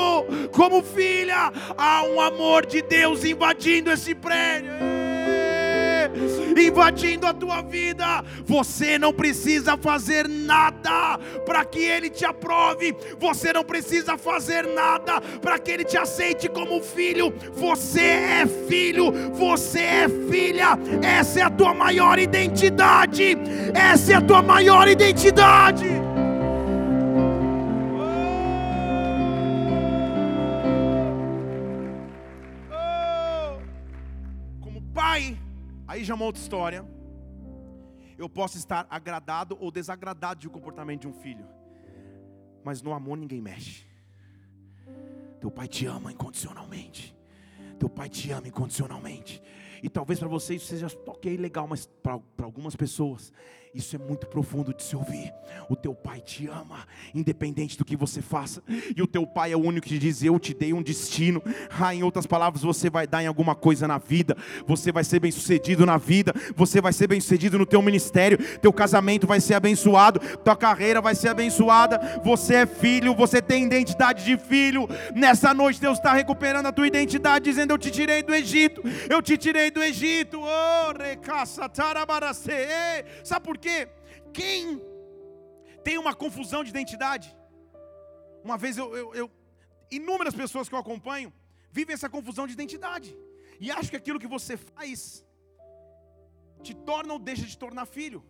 [0.55, 4.95] como filha, há um amor de Deus invadindo esse prédio
[6.57, 8.23] invadindo a tua vida.
[8.45, 15.19] Você não precisa fazer nada para que Ele te aprove, você não precisa fazer nada
[15.41, 17.33] para que Ele te aceite como filho.
[17.53, 23.37] Você é filho, você é filha, essa é a tua maior identidade.
[23.73, 26.14] Essa é a tua maior identidade.
[35.95, 36.85] Aí já é uma outra história.
[38.17, 41.47] Eu posso estar agradado ou desagradado de um comportamento de um filho,
[42.65, 43.85] mas no amor ninguém mexe.
[45.39, 47.15] Teu pai te ama incondicionalmente.
[47.79, 49.41] Teu pai te ama incondicionalmente.
[49.81, 53.31] E talvez para você isso seja ok, legal, mas para algumas pessoas
[53.75, 55.33] isso é muito profundo de se ouvir.
[55.69, 58.63] O teu pai te ama, independente do que você faça.
[58.95, 61.43] E o teu pai é o único que diz: Eu te dei um destino.
[61.77, 64.37] Ah, em outras palavras, você vai dar em alguma coisa na vida.
[64.65, 66.33] Você vai ser bem sucedido na vida.
[66.55, 68.37] Você vai ser bem sucedido no teu ministério.
[68.59, 70.19] Teu casamento vai ser abençoado.
[70.37, 72.21] Tua carreira vai ser abençoada.
[72.23, 73.13] Você é filho.
[73.15, 74.87] Você tem identidade de filho.
[75.13, 78.81] Nessa noite, Deus está recuperando a tua identidade, dizendo: Eu te tirei do Egito.
[79.09, 80.39] Eu te tirei do Egito.
[80.41, 80.93] Oh,
[83.23, 83.64] Sabe por quê?
[83.65, 83.89] Porque
[84.31, 84.79] quem
[85.83, 87.35] tem uma confusão de identidade,
[88.43, 89.31] uma vez eu, eu, eu,
[89.89, 91.33] inúmeras pessoas que eu acompanho
[91.71, 93.17] vivem essa confusão de identidade
[93.59, 95.25] e acham que aquilo que você faz
[96.61, 98.23] te torna ou deixa de tornar filho,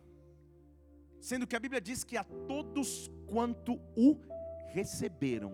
[1.19, 4.17] sendo que a Bíblia diz que a todos quanto o
[4.67, 5.53] receberam,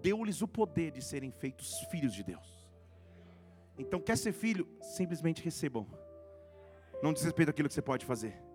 [0.00, 2.48] deu-lhes o poder de serem feitos filhos de Deus.
[3.76, 4.68] Então, quer ser filho?
[4.80, 5.84] Simplesmente recebam.
[7.02, 8.51] Não diz respeito àquilo que você pode fazer.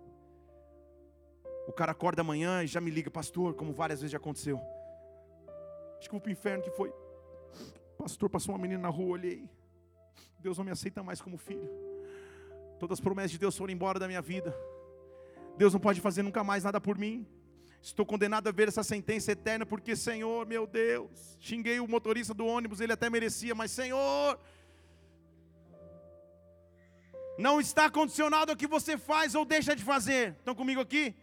[1.68, 4.58] O cara acorda amanhã e já me liga, pastor, como várias vezes já aconteceu.
[5.98, 6.90] Acho que vou o inferno que foi.
[7.98, 9.46] Pastor, passou uma menina na rua, olhei.
[10.38, 11.68] Deus não me aceita mais como filho.
[12.78, 14.56] Todas as promessas de Deus foram embora da minha vida.
[15.58, 17.26] Deus não pode fazer nunca mais nada por mim.
[17.82, 22.46] Estou condenado a ver essa sentença eterna, porque, Senhor, meu Deus, xinguei o motorista do
[22.46, 24.40] ônibus, ele até merecia, mas, Senhor,
[27.38, 30.30] não está condicionado ao que você faz ou deixa de fazer.
[30.38, 31.14] Estão comigo aqui?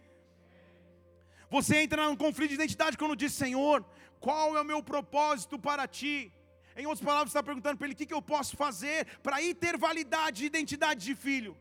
[1.50, 3.84] Você entra num conflito de identidade quando diz: Senhor,
[4.20, 6.32] qual é o meu propósito para ti?
[6.76, 9.36] Em outras palavras, você está perguntando para ele: o que, que eu posso fazer para
[9.54, 11.56] ter validade de identidade de filho?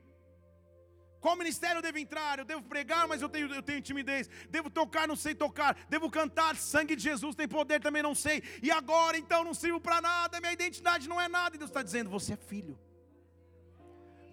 [1.22, 2.38] Qual ministério eu devo entrar?
[2.38, 4.30] Eu devo pregar, mas eu tenho, eu tenho timidez.
[4.48, 5.76] Devo tocar, não sei tocar.
[5.90, 8.44] Devo cantar, sangue de Jesus tem poder, também não sei.
[8.62, 11.56] E agora, então, não sirvo para nada, minha identidade não é nada.
[11.56, 12.78] E Deus está dizendo: você é filho.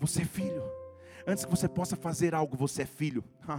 [0.00, 0.81] Você é filho.
[1.26, 3.24] Antes que você possa fazer algo, você é filho.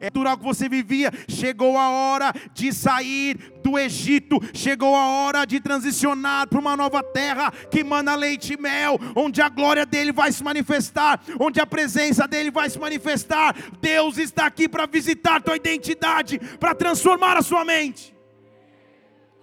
[0.00, 1.10] É natural que você vivia.
[1.28, 4.38] Chegou a hora de sair do Egito.
[4.54, 9.40] Chegou a hora de transicionar para uma nova terra que manda leite e mel, onde
[9.40, 13.54] a glória dele vai se manifestar, onde a presença dele vai se manifestar.
[13.80, 18.14] Deus está aqui para visitar tua identidade, para transformar a sua mente.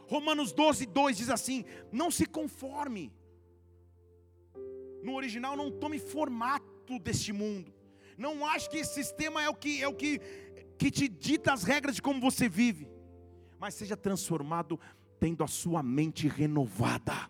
[0.07, 3.11] Romanos 12, 2 diz assim: Não se conforme
[5.05, 7.71] no original, não tome formato deste mundo.
[8.17, 10.19] Não ache que esse sistema é o que é o que,
[10.77, 12.87] que te dita as regras de como você vive.
[13.59, 14.79] Mas seja transformado
[15.19, 17.29] tendo a sua mente renovada.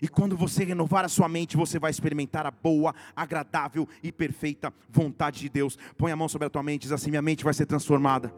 [0.00, 4.74] E quando você renovar a sua mente, você vai experimentar a boa, agradável e perfeita
[4.88, 5.78] vontade de Deus.
[5.96, 8.34] Põe a mão sobre a tua mente, diz assim: minha mente vai ser transformada.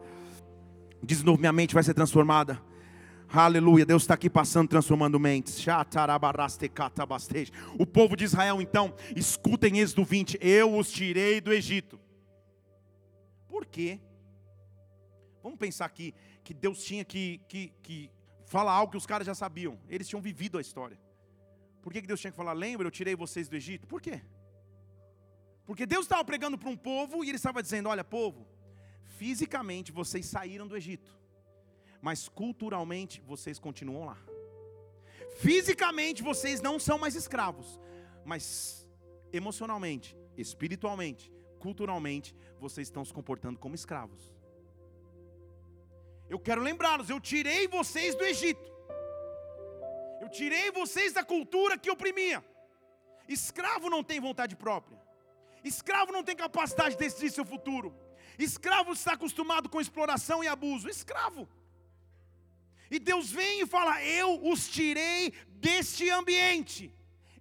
[1.03, 2.61] Diz de novo: minha mente vai ser transformada.
[3.37, 5.65] Aleluia, Deus está aqui passando, transformando mentes.
[7.77, 11.99] O povo de Israel, então, escutem Êxodo 20: Eu os tirei do Egito.
[13.49, 13.99] Por quê?
[15.43, 18.09] Vamos pensar aqui que Deus tinha que, que, que
[18.45, 19.77] falar algo que os caras já sabiam.
[19.89, 20.97] Eles tinham vivido a história.
[21.81, 22.53] Por que Deus tinha que falar?
[22.53, 23.85] Lembra, eu tirei vocês do Egito?
[23.85, 24.21] Por quê?
[25.65, 28.47] Porque Deus estava pregando para um povo e ele estava dizendo: Olha, povo,
[29.17, 31.24] fisicamente vocês saíram do Egito
[32.05, 34.17] mas culturalmente vocês continuam lá.
[35.37, 37.79] Fisicamente vocês não são mais escravos,
[38.23, 38.87] mas
[39.33, 44.21] emocionalmente, espiritualmente, culturalmente, vocês estão se comportando como escravos.
[46.29, 48.69] Eu quero lembrá-los, eu tirei vocês do Egito.
[50.21, 52.45] Eu tirei vocês da cultura que oprimia.
[53.27, 55.01] Escravo não tem vontade própria.
[55.63, 57.95] Escravo não tem capacidade de decidir seu futuro.
[58.37, 60.87] Escravo está acostumado com exploração e abuso.
[60.87, 61.49] Escravo.
[62.89, 66.93] E Deus vem e fala: Eu os tirei deste ambiente.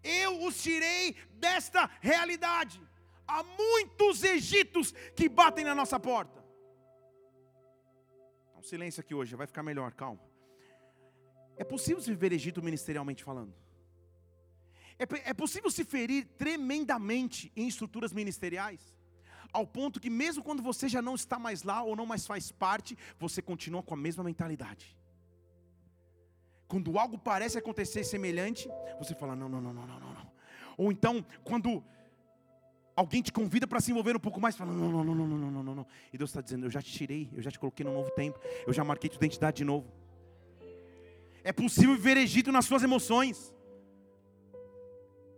[0.02, 2.80] Eu os tirei desta realidade.
[3.26, 6.44] Há muitos egitos que batem na nossa porta.
[8.56, 10.20] Um silêncio aqui hoje, vai ficar melhor, calma.
[11.56, 13.54] É possível se viver Egito ministerialmente falando?
[14.98, 18.94] É, é possível se ferir tremendamente em estruturas ministeriais?
[19.52, 22.50] Ao ponto que, mesmo quando você já não está mais lá ou não mais faz
[22.50, 24.96] parte, você continua com a mesma mentalidade.
[26.66, 30.32] Quando algo parece acontecer semelhante, você fala: não, não, não, não, não, não.
[30.76, 31.84] Ou então, quando
[32.96, 35.50] alguém te convida para se envolver um pouco mais, fala: não, não, não, não, não,
[35.50, 35.86] não, não, não.
[36.12, 38.38] E Deus está dizendo: eu já te tirei, eu já te coloquei num novo tempo,
[38.66, 39.86] eu já marquei tua identidade de novo.
[41.42, 43.54] É possível viver Egito nas suas emoções.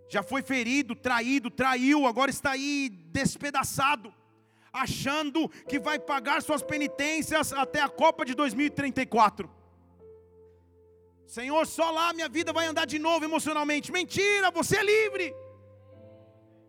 [0.08, 4.14] Já foi ferido, traído, traiu, agora está aí despedaçado,
[4.72, 9.55] achando que vai pagar suas penitências até a Copa de 2034.
[11.26, 13.90] Senhor, só lá minha vida vai andar de novo emocionalmente.
[13.90, 15.34] Mentira, você é livre.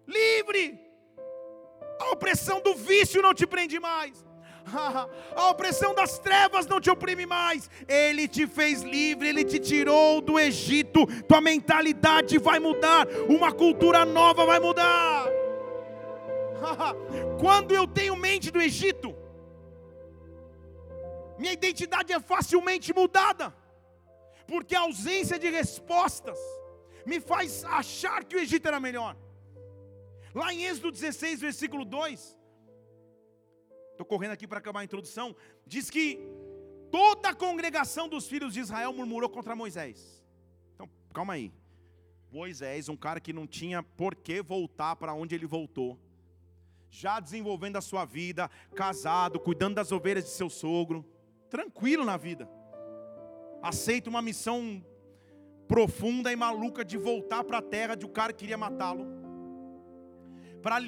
[0.07, 0.79] Livre.
[1.99, 4.25] A opressão do vício não te prende mais.
[5.35, 7.69] A opressão das trevas não te oprime mais.
[7.87, 11.05] Ele te fez livre, ele te tirou do Egito.
[11.23, 15.25] Tua mentalidade vai mudar, uma cultura nova vai mudar.
[17.39, 19.15] Quando eu tenho mente do Egito,
[21.37, 23.53] minha identidade é facilmente mudada,
[24.47, 26.39] porque a ausência de respostas
[27.05, 29.15] me faz achar que o Egito era melhor.
[30.33, 32.37] Lá em Êxodo 16, versículo 2,
[33.91, 36.19] estou correndo aqui para acabar a introdução, diz que
[36.91, 40.23] toda a congregação dos filhos de Israel murmurou contra Moisés.
[40.75, 41.51] Então, calma aí.
[42.31, 45.99] Moisés, um cara que não tinha por que voltar para onde ele voltou,
[46.89, 51.05] já desenvolvendo a sua vida, casado, cuidando das ovelhas de seu sogro,
[51.49, 52.49] tranquilo na vida,
[53.67, 54.83] aceita uma missão
[55.67, 59.05] profunda e maluca de voltar para a terra de um cara que queria matá-lo,
[60.61, 60.79] para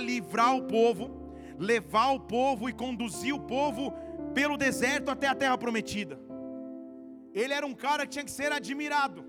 [0.00, 1.20] livrar o povo
[1.60, 3.92] levar o povo e conduzir o povo
[4.34, 6.18] pelo deserto até a terra prometida.
[7.34, 9.24] Ele era um cara que tinha que ser admirado.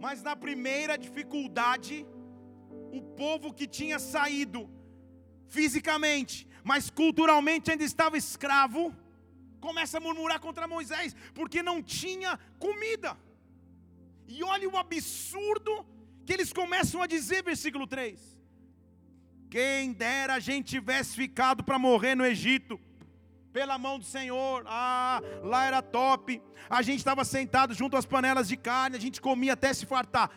[0.00, 2.04] Mas na primeira dificuldade,
[2.92, 4.68] o povo que tinha saído
[5.46, 8.92] fisicamente, mas culturalmente ainda estava escravo,
[9.60, 13.16] começa a murmurar contra Moisés, porque não tinha comida.
[14.26, 15.86] E olha o absurdo
[16.24, 18.38] que eles começam a dizer, versículo 3.
[19.50, 22.78] Quem dera a gente tivesse ficado para morrer no Egito,
[23.52, 24.62] pela mão do Senhor.
[24.66, 26.42] Ah, lá era top.
[26.68, 30.30] A gente estava sentado junto às panelas de carne, a gente comia até se fartar.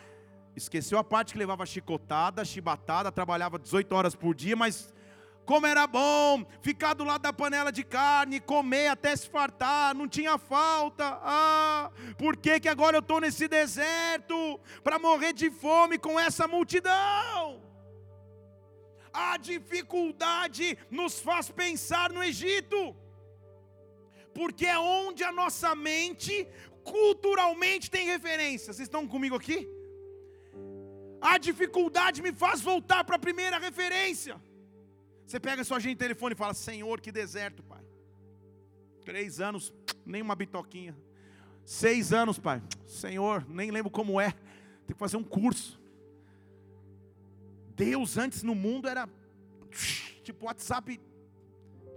[0.56, 4.94] Esqueceu a parte que levava chicotada, chibatada, trabalhava 18 horas por dia, mas
[5.46, 10.08] como era bom ficar do lado da panela de carne, comer até se fartar, não
[10.08, 11.20] tinha falta.
[11.22, 16.48] Ah, por que, que agora eu estou nesse deserto para morrer de fome com essa
[16.48, 17.62] multidão?
[19.14, 22.96] A dificuldade nos faz pensar no Egito,
[24.34, 26.48] porque é onde a nossa mente
[26.84, 28.72] culturalmente tem referência.
[28.74, 29.68] Vocês estão comigo aqui?
[31.20, 34.42] A dificuldade me faz voltar para a primeira referência.
[35.32, 37.82] Você pega sua agenda de telefone e fala: Senhor, que deserto, pai.
[39.06, 39.74] Três anos,
[40.06, 40.94] nem uma bitoquinha.
[41.64, 42.62] Seis anos, pai.
[42.86, 44.32] Senhor, nem lembro como é.
[44.86, 45.82] Tem que fazer um curso.
[47.78, 49.08] Deus antes no mundo era
[50.22, 51.00] tipo WhatsApp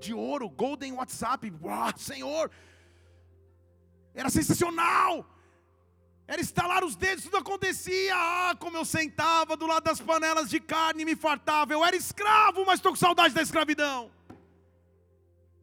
[0.01, 1.53] de ouro, Golden WhatsApp.
[1.61, 2.49] Uau, Senhor!
[4.15, 5.29] Era sensacional!
[6.27, 8.15] Era estalar os dedos, tudo acontecia.
[8.17, 11.73] Ah, como eu sentava do lado das panelas de carne e me fartava.
[11.73, 14.11] Eu era escravo, mas estou com saudade da escravidão.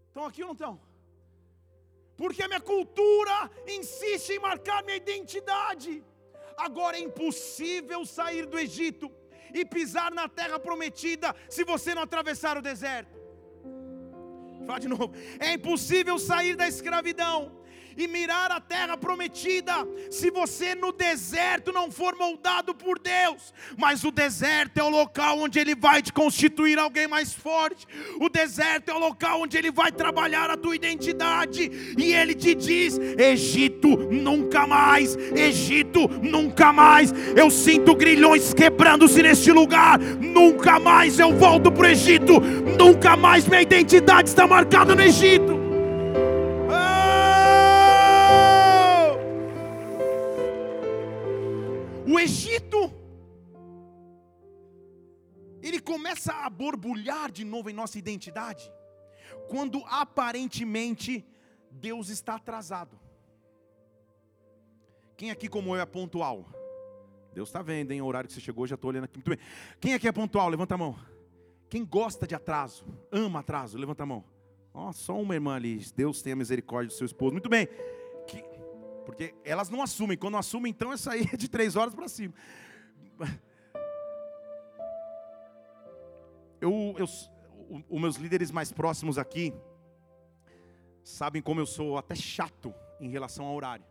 [0.08, 0.80] Estão aqui ou não estão?
[2.16, 6.04] Porque a minha cultura insiste em marcar minha identidade.
[6.56, 9.12] Agora é impossível sair do Egito
[9.54, 13.20] e pisar na terra prometida se você não atravessar o deserto.
[14.68, 15.12] Fala de novo.
[15.40, 17.61] É impossível sair da escravidão
[17.98, 19.74] e mirar a terra prometida,
[20.10, 23.54] se você no deserto não for moldado por Deus.
[23.78, 27.86] Mas o deserto é o local onde Ele vai te constituir alguém mais forte.
[28.20, 31.96] O deserto é o local onde Ele vai trabalhar a tua identidade.
[31.98, 37.14] E Ele te diz: Egito nunca mais, Egito nunca mais.
[37.36, 40.00] Eu sinto grilhões quebrando-se neste lugar.
[40.00, 42.40] Nunca mais eu volto para o Egito.
[42.40, 45.71] Nunca mais minha identidade está marcada no Egito.
[52.22, 52.94] Egito,
[55.62, 58.72] ele começa a borbulhar de novo em nossa identidade,
[59.50, 61.26] quando aparentemente
[61.72, 63.00] Deus está atrasado.
[65.18, 66.46] Quem aqui, como eu, é pontual?
[67.34, 68.02] Deus está vendo, hein?
[68.02, 69.40] O horário que você chegou, já estou olhando aqui muito bem.
[69.80, 70.50] Quem aqui é pontual?
[70.50, 70.96] Levanta a mão.
[71.70, 74.24] Quem gosta de atraso, ama atraso, levanta a mão.
[74.74, 75.84] Oh, só uma irmã ali.
[75.96, 77.34] Deus tenha misericórdia do seu esposo.
[77.34, 77.68] Muito bem.
[79.02, 80.18] Que, porque elas não assumem.
[80.18, 80.96] Quando assumem, então é
[81.36, 82.34] de três horas para cima.
[86.60, 87.06] Eu, eu,
[87.90, 89.54] os meus líderes mais próximos aqui
[91.04, 93.84] sabem como eu sou até chato em relação ao horário.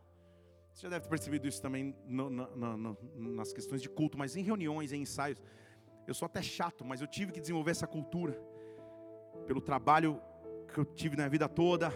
[0.72, 2.96] Você já deve ter percebido isso também no, no, no,
[3.34, 5.42] nas questões de culto, mas em reuniões, em ensaios,
[6.06, 8.40] eu sou até chato, mas eu tive que desenvolver essa cultura
[9.46, 10.20] pelo trabalho
[10.72, 11.92] que eu tive na vida toda.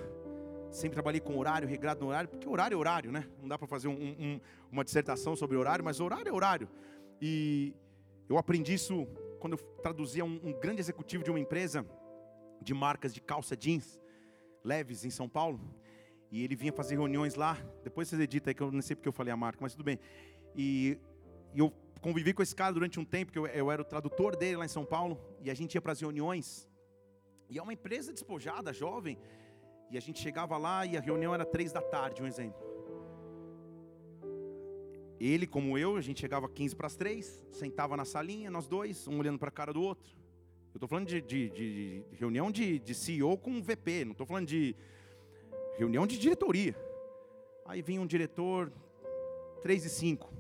[0.75, 3.29] Sempre trabalhei com horário, regrado no horário, porque horário é horário, né?
[3.41, 4.41] Não dá para fazer um, um,
[4.73, 6.69] uma dissertação sobre horário, mas horário é horário.
[7.23, 7.73] E
[8.29, 9.07] eu aprendi isso
[9.39, 11.87] quando eu traduzia um, um grande executivo de uma empresa
[12.61, 14.01] de marcas de calça jeans
[14.65, 15.61] leves em São Paulo.
[16.29, 17.57] E ele vinha fazer reuniões lá.
[17.85, 19.85] Depois vocês editam aí, que eu não sei porque eu falei a marca, mas tudo
[19.85, 20.01] bem.
[20.57, 20.99] E,
[21.55, 24.35] e eu convivi com esse cara durante um tempo, que eu, eu, era o tradutor
[24.35, 25.21] dele lá em São Paulo.
[25.41, 26.69] E a gente ia para as reuniões.
[27.49, 29.17] E é uma empresa despojada, jovem.
[29.91, 32.63] E a gente chegava lá e a reunião era três da tarde, um exemplo.
[35.21, 39.07] Ele, como eu, a gente chegava 15 para as três, sentava na salinha, nós dois,
[39.07, 40.11] um olhando para a cara do outro.
[40.75, 44.47] Eu estou falando de, de, de, reunião de, de CEO com VP, não estou falando
[44.47, 44.75] de
[45.79, 46.75] reunião de diretoria.
[47.65, 48.73] Aí vinha um diretor,
[49.63, 50.31] 3 e 5,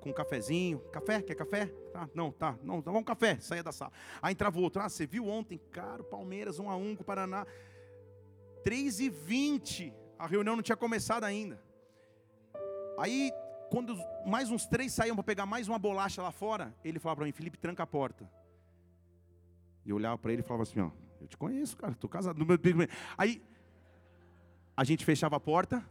[0.00, 0.80] com um cafezinho.
[0.92, 1.22] Café?
[1.22, 1.66] Quer café?
[1.92, 2.58] Tá, não, tá.
[2.62, 3.38] Não, tá bom, café.
[3.40, 3.90] Saia da sala.
[4.20, 4.82] Aí entrava outro.
[4.82, 5.58] Ah, você viu ontem?
[5.70, 7.46] Cara, Palmeiras 1 a 1 com o Paraná.
[8.62, 9.94] 3 e 20.
[10.18, 11.62] A reunião não tinha começado ainda.
[12.98, 13.32] Aí,
[13.70, 13.96] quando
[14.26, 17.32] mais uns três saíam para pegar mais uma bolacha lá fora, ele falava para mim,
[17.32, 18.30] Felipe, tranca a porta.
[19.84, 20.90] E eu olhava para ele e falava assim, ó,
[21.20, 22.38] eu te conheço, cara, estou casado.
[23.16, 23.42] Aí,
[24.76, 25.84] a gente fechava a porta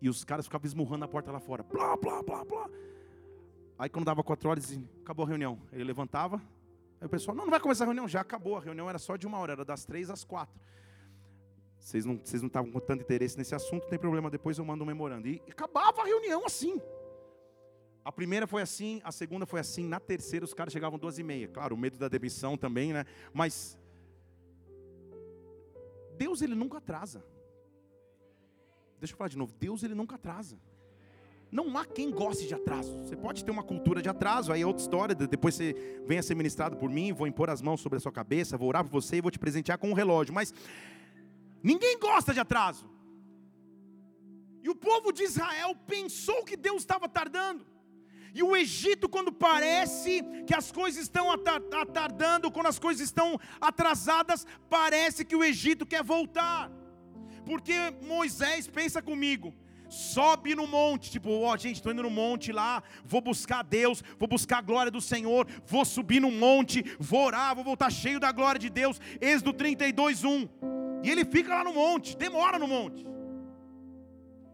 [0.00, 1.62] e os caras ficavam esmurrando a porta lá fora.
[1.62, 2.68] Blá, blá, blá, blá.
[3.78, 5.58] Aí quando dava quatro horas, dizia, acabou a reunião.
[5.72, 6.36] Ele levantava,
[7.00, 8.56] aí o pessoal, não, não vai começar a reunião, já acabou.
[8.56, 10.60] A reunião era só de uma hora, era das três às quatro.
[11.84, 14.82] Vocês não, vocês não estavam com tanto interesse nesse assunto, tem problema, depois eu mando
[14.82, 15.28] um memorando.
[15.28, 16.80] E acabava a reunião assim.
[18.02, 21.22] A primeira foi assim, a segunda foi assim, na terceira os caras chegavam duas e
[21.22, 21.46] meia.
[21.46, 23.04] Claro, o medo da demissão também, né?
[23.34, 23.78] Mas
[26.16, 27.22] Deus ele nunca atrasa.
[28.98, 30.58] Deixa eu falar de novo, Deus ele nunca atrasa.
[31.52, 32.96] Não há quem goste de atraso.
[33.02, 35.14] Você pode ter uma cultura de atraso, aí é outra história.
[35.14, 38.56] Depois você venha ser ministrado por mim, vou impor as mãos sobre a sua cabeça,
[38.56, 40.32] vou orar por você e vou te presentear com um relógio.
[40.34, 40.52] Mas
[41.70, 42.86] ninguém gosta de atraso.
[44.64, 47.66] E o povo de Israel pensou que Deus estava tardando.
[48.34, 54.44] E o Egito, quando parece que as coisas estão atardando, quando as coisas estão atrasadas,
[54.68, 56.68] parece que o Egito quer voltar.
[57.44, 59.54] Porque Moisés, pensa comigo,
[59.88, 64.02] sobe no monte, tipo, ó, oh, gente, estou indo no monte lá, vou buscar Deus,
[64.18, 68.18] vou buscar a glória do Senhor, vou subir no monte, vou orar, vou voltar cheio
[68.18, 69.00] da glória de Deus.
[69.20, 70.83] Êxodo 32, 1.
[71.04, 73.06] E ele fica lá no monte, demora no monte.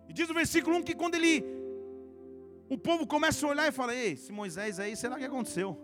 [0.08, 1.34] E diz o versículo 1 que quando ele
[2.68, 5.78] o povo começa a olhar e fala: Ei, esse Moisés aí, será que aconteceu?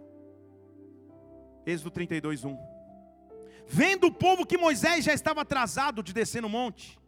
[1.65, 2.59] Êxodo 32, 1.
[3.69, 6.99] Vendo o povo que Moisés já estava atrasado de descer no monte,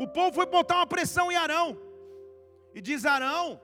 [0.00, 1.78] o povo foi botar uma pressão em Arão.
[2.74, 3.60] E diz Arão: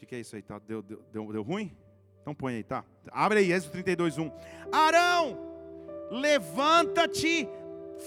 [0.00, 0.42] O que, é isso aí?
[0.42, 0.60] Tá?
[0.60, 1.76] Deu, deu, deu, deu ruim?
[2.20, 2.84] Então põe aí, tá?
[3.10, 4.30] Abre aí, Êxodo 32, 1.
[4.70, 5.51] Arão,
[6.20, 7.48] levanta-te,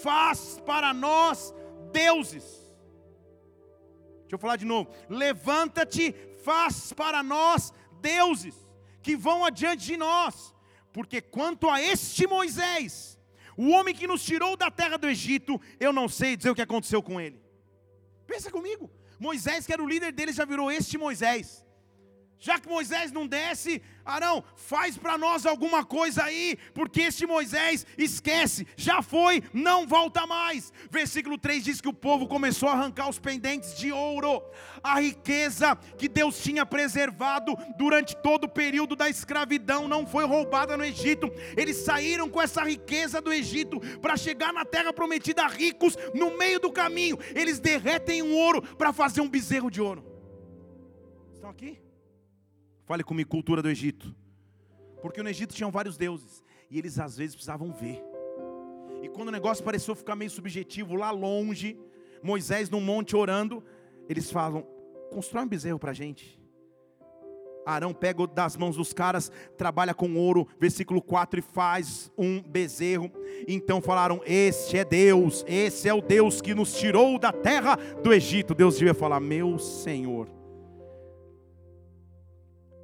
[0.02, 1.54] faz para nós
[1.92, 2.66] deuses
[4.26, 4.90] Deixa eu falar de novo.
[5.08, 8.56] Levanta-te, faz para nós deuses
[9.02, 10.54] que vão adiante de nós,
[10.92, 13.20] porque quanto a este Moisés,
[13.56, 16.62] o homem que nos tirou da terra do Egito, eu não sei dizer o que
[16.62, 17.40] aconteceu com ele.
[18.26, 18.90] Pensa comigo.
[19.20, 21.65] Moisés, que era o líder dele, já virou este Moisés.
[22.40, 27.86] Já que Moisés não desce, Arão, faz para nós alguma coisa aí, porque este Moisés
[27.98, 30.72] esquece, já foi, não volta mais.
[30.92, 34.44] Versículo 3 diz que o povo começou a arrancar os pendentes de ouro,
[34.84, 40.78] a riqueza que Deus tinha preservado durante todo o período da escravidão não foi roubada
[40.78, 41.32] no Egito.
[41.58, 46.60] Eles saíram com essa riqueza do Egito para chegar na terra prometida ricos, no meio
[46.60, 50.06] do caminho, eles derretem um ouro para fazer um bezerro de ouro.
[51.34, 51.85] Estão aqui?
[52.86, 54.16] Fale comigo, cultura do Egito.
[55.02, 56.44] Porque no Egito tinham vários deuses.
[56.70, 58.02] E eles às vezes precisavam ver.
[59.02, 61.78] E quando o negócio pareceu ficar meio subjetivo lá longe,
[62.22, 63.64] Moisés num monte orando,
[64.08, 64.66] eles falam:
[65.12, 66.40] constrói um bezerro para a gente.
[67.66, 73.12] Arão pega das mãos dos caras, trabalha com ouro, versículo 4, e faz um bezerro.
[73.48, 78.14] Então falaram: Este é Deus, esse é o Deus que nos tirou da terra do
[78.14, 78.54] Egito.
[78.54, 80.45] Deus devia falar: Meu Senhor.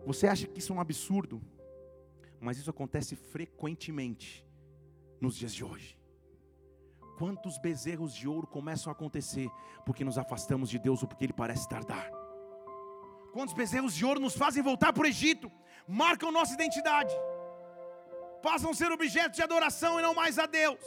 [0.06, 1.42] Você acha que isso é um absurdo?
[2.40, 4.46] Mas isso acontece frequentemente
[5.20, 5.98] nos dias de hoje.
[7.18, 9.48] Quantos bezerros de ouro começam a acontecer
[9.86, 12.10] porque nos afastamos de Deus ou porque Ele parece tardar?
[13.32, 15.52] Quantos bezerros de ouro nos fazem voltar para o Egito,
[15.88, 17.14] marcam nossa identidade,
[18.42, 20.80] passam a ser objetos de adoração e não mais a Deus.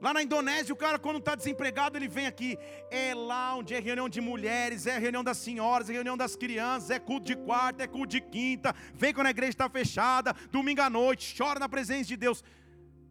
[0.00, 2.58] Lá na Indonésia, o cara, quando está desempregado, ele vem aqui.
[2.90, 6.90] É lá onde é reunião de mulheres, é reunião das senhoras, é reunião das crianças,
[6.90, 8.74] é culto de quarta, é culto de quinta.
[8.94, 12.44] Vem quando a igreja está fechada, domingo à noite, chora na presença de Deus.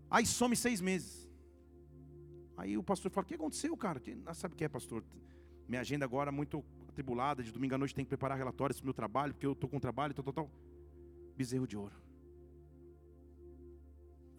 [0.10, 1.28] Aí some seis meses.
[2.56, 4.00] Aí o pastor fala: O que aconteceu, cara?
[4.00, 5.04] Que, ah, sabe o que é, pastor?
[5.68, 7.42] Minha agenda agora é muito atribulada.
[7.42, 9.68] De domingo à noite tem que preparar relatórios para o meu trabalho, porque eu estou
[9.68, 10.52] com trabalho, tal, tal, tal.
[11.36, 11.96] Bezerro de ouro.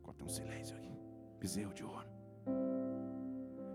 [0.09, 0.97] Até um silêncio aqui.
[1.39, 2.16] Bezerro de ouro.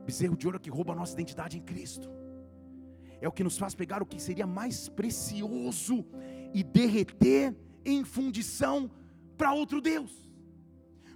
[0.05, 2.09] Bezerro de ouro que rouba a nossa identidade em Cristo.
[3.19, 6.05] É o que nos faz pegar o que seria mais precioso
[6.53, 8.89] e derreter em fundição
[9.37, 10.29] para outro Deus.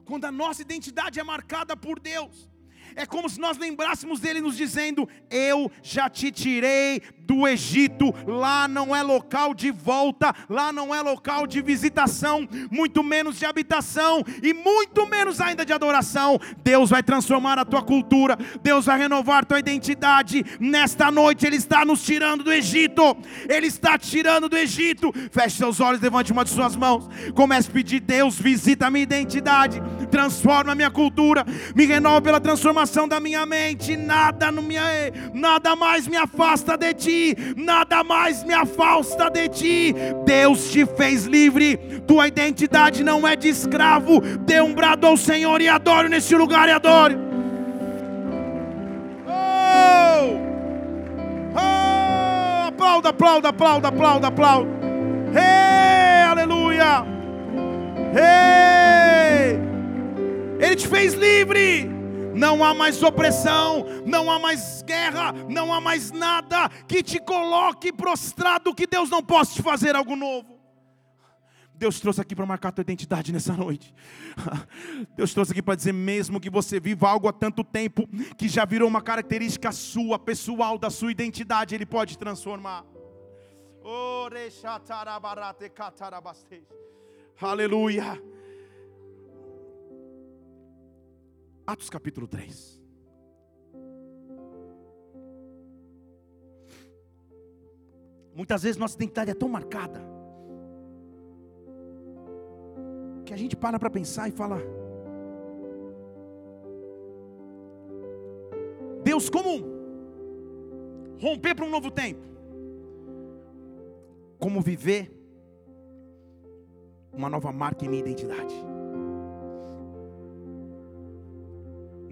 [0.06, 2.50] Quando a nossa identidade é marcada por Deus,
[2.96, 8.68] é como se nós lembrássemos dele nos dizendo: Eu já te tirei do Egito, lá
[8.68, 14.24] não é local de volta, lá não é local de visitação, muito menos de habitação
[14.44, 16.40] e muito menos ainda de adoração.
[16.64, 20.46] Deus vai transformar a tua cultura, Deus vai renovar a tua identidade.
[20.60, 23.18] Nesta noite, Ele está nos tirando do Egito,
[23.50, 25.12] Ele está tirando do Egito.
[25.32, 29.04] Feche seus olhos, levante uma de suas mãos, comece a pedir: Deus, visita a minha
[29.04, 31.46] identidade, transforma a minha cultura,
[31.76, 33.96] me renova pela transformação da minha mente.
[33.98, 34.84] Nada, no minha,
[35.34, 39.96] nada mais me afasta de ti nada mais me afasta de ti.
[40.26, 41.78] Deus te fez livre,
[42.08, 44.22] tua identidade não é de escravo.
[44.22, 47.18] Dê um brado ao Senhor e adore nesse lugar e adore.
[49.28, 50.40] Oh!
[51.56, 52.68] Oh!
[52.68, 54.70] Aplauda, aplauda, aplauda, aplauda, aplauda.
[55.34, 57.06] Hey, aleluia!
[58.14, 58.85] Hey!
[60.60, 61.96] Ele te fez livre
[62.36, 67.94] não há mais opressão, não há mais guerra, não há mais nada que te coloque
[67.94, 70.54] prostrado que Deus não possa te fazer algo novo.
[71.74, 73.94] Deus trouxe aqui para marcar a tua identidade nessa noite.
[75.16, 78.64] Deus trouxe aqui para dizer mesmo que você viva algo há tanto tempo que já
[78.64, 82.86] virou uma característica sua, pessoal, da sua identidade, Ele pode transformar.
[87.42, 88.22] Aleluia.
[91.68, 92.80] Atos capítulo 3.
[98.36, 100.00] Muitas vezes nossa identidade é tão marcada
[103.26, 104.60] que a gente para para pensar e fala:
[109.04, 109.66] Deus, como
[111.20, 112.22] romper para um novo tempo?
[114.38, 115.12] Como viver
[117.12, 118.54] uma nova marca em minha identidade?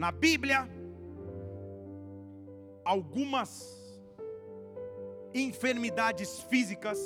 [0.04, 0.70] Na Bíblia,
[2.84, 3.49] algumas
[5.34, 6.99] enfermidades físicas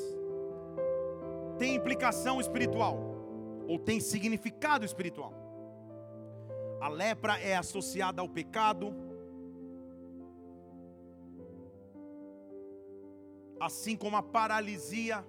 [1.60, 2.98] têm implicação espiritual,
[3.68, 5.32] ou têm significado espiritual.
[6.82, 8.92] A lepra é associada ao pecado,
[13.60, 15.24] assim como a paralisia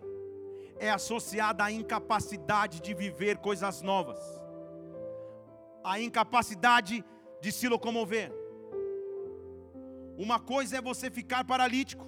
[0.78, 4.18] é associada à incapacidade de viver coisas novas,
[5.84, 7.17] a incapacidade de
[7.52, 8.32] se locomover.
[10.16, 12.06] Uma coisa é você ficar paralítico,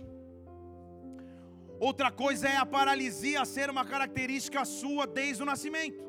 [1.78, 6.02] outra coisa é a paralisia ser uma característica sua desde o nascimento.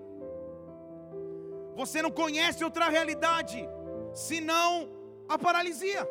[1.76, 3.60] Você não conhece outra realidade
[4.14, 4.90] senão
[5.30, 6.04] a paralisia.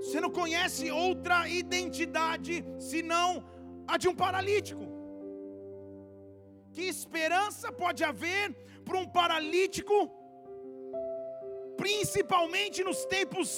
[0.00, 3.44] Você não conhece outra identidade senão
[3.86, 4.84] a de um paralítico.
[6.72, 8.52] Que esperança pode haver
[8.84, 9.96] para um paralítico
[11.84, 13.48] principalmente nos tempos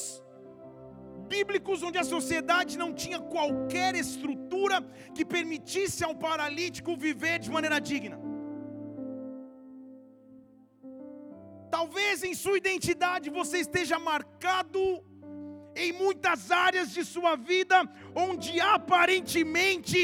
[1.32, 4.76] bíblicos, onde a sociedade não tinha qualquer estrutura
[5.14, 8.18] que permitisse a um paralítico viver de maneira digna.
[11.76, 14.80] Talvez em sua identidade você esteja marcado
[15.84, 17.78] em muitas áreas de sua vida,
[18.26, 19.98] onde aparentemente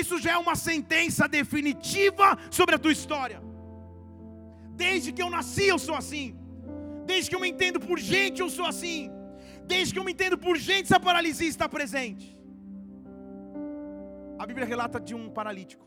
[0.00, 3.40] isso já é uma sentença definitiva sobre a tua história.
[4.84, 6.47] Desde que eu nasci, eu sou assim.
[7.10, 9.10] Desde que eu me entendo por gente, eu sou assim.
[9.72, 12.26] Desde que eu me entendo por gente, essa paralisia está presente.
[14.38, 15.86] A Bíblia relata de um paralítico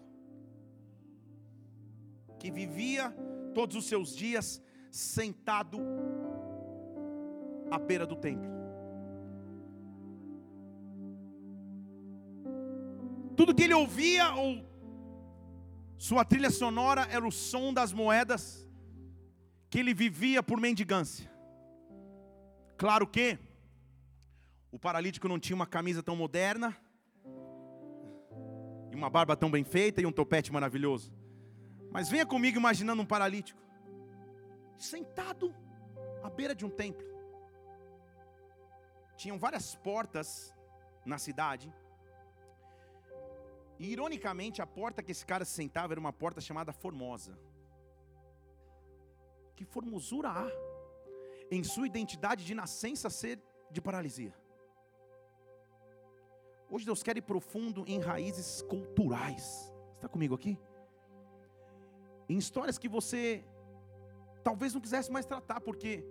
[2.39, 3.05] que vivia
[3.53, 4.47] todos os seus dias
[4.89, 5.77] sentado
[7.69, 8.49] à beira do templo.
[13.37, 14.49] Tudo que ele ouvia ou
[15.97, 18.43] sua trilha sonora era o som das moedas
[19.71, 21.31] que ele vivia por mendigância.
[22.77, 23.39] Claro que
[24.69, 26.77] o paralítico não tinha uma camisa tão moderna,
[28.91, 31.13] e uma barba tão bem feita e um topete maravilhoso.
[31.89, 33.61] Mas venha comigo imaginando um paralítico
[34.77, 35.55] sentado
[36.21, 37.07] à beira de um templo.
[39.15, 40.53] Tinham várias portas
[41.05, 41.73] na cidade.
[43.79, 47.39] E ironicamente, a porta que esse cara se sentava era uma porta chamada Formosa.
[49.61, 50.47] Que formosura há
[51.51, 53.39] em sua identidade de nascença ser
[53.69, 54.33] de paralisia?
[56.67, 59.71] Hoje Deus quer ir profundo em raízes culturais.
[59.93, 60.57] Está comigo aqui?
[62.27, 63.45] Em histórias que você
[64.43, 66.03] talvez não quisesse mais tratar, porque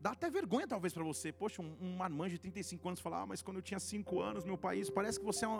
[0.00, 1.30] dá até vergonha talvez para você.
[1.30, 4.42] Poxa, um, um marmanjo de 35 anos falar, ah, mas quando eu tinha 5 anos,
[4.42, 5.50] meu país, parece que você é,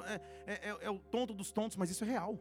[0.46, 2.40] é, é, é, o tonto dos tontos, mas isso é real.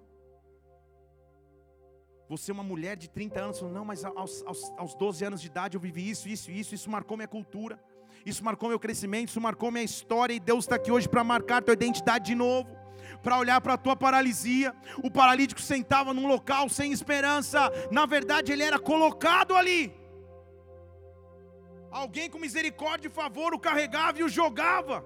[2.29, 5.47] Você é uma mulher de 30 anos, não, mas aos, aos, aos 12 anos de
[5.47, 7.79] idade eu vivi isso, isso, isso, isso marcou minha cultura
[8.25, 11.63] isso marcou meu crescimento, isso marcou minha história, e Deus está aqui hoje para marcar
[11.63, 12.69] tua identidade de novo,
[13.23, 14.75] para olhar para a tua paralisia.
[15.01, 19.95] O paralítico sentava num local sem esperança, na verdade ele era colocado ali.
[21.89, 25.05] Alguém com misericórdia e favor o carregava e o jogava,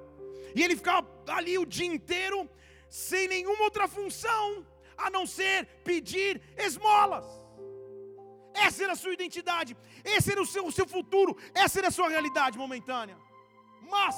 [0.56, 2.50] e ele ficava ali o dia inteiro,
[2.90, 4.66] sem nenhuma outra função,
[5.06, 7.26] a não ser pedir esmolas.
[8.54, 11.92] Essa era a sua identidade, esse era o seu, o seu futuro, essa era a
[11.92, 13.18] sua realidade momentânea.
[13.90, 14.16] Mas,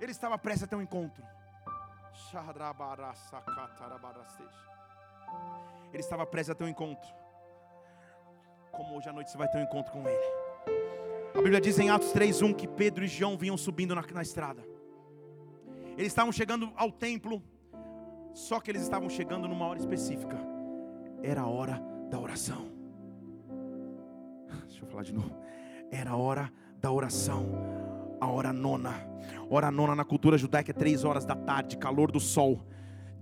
[0.00, 1.22] ele estava prestes a ter um encontro.
[5.92, 7.08] Ele estava prestes a ter um encontro.
[8.72, 10.48] Como hoje à noite você vai ter um encontro com ele.
[11.34, 14.62] A Bíblia diz em Atos 3:1 que Pedro e João vinham subindo na, na estrada.
[15.96, 17.42] Eles estavam chegando ao templo,
[18.38, 20.38] só que eles estavam chegando numa hora específica.
[21.24, 22.68] Era a hora da oração.
[24.68, 25.34] Deixa eu falar de novo.
[25.90, 27.44] Era a hora da oração.
[28.20, 28.94] A hora nona.
[29.50, 32.64] Hora nona na cultura judaica é três horas da tarde, calor do sol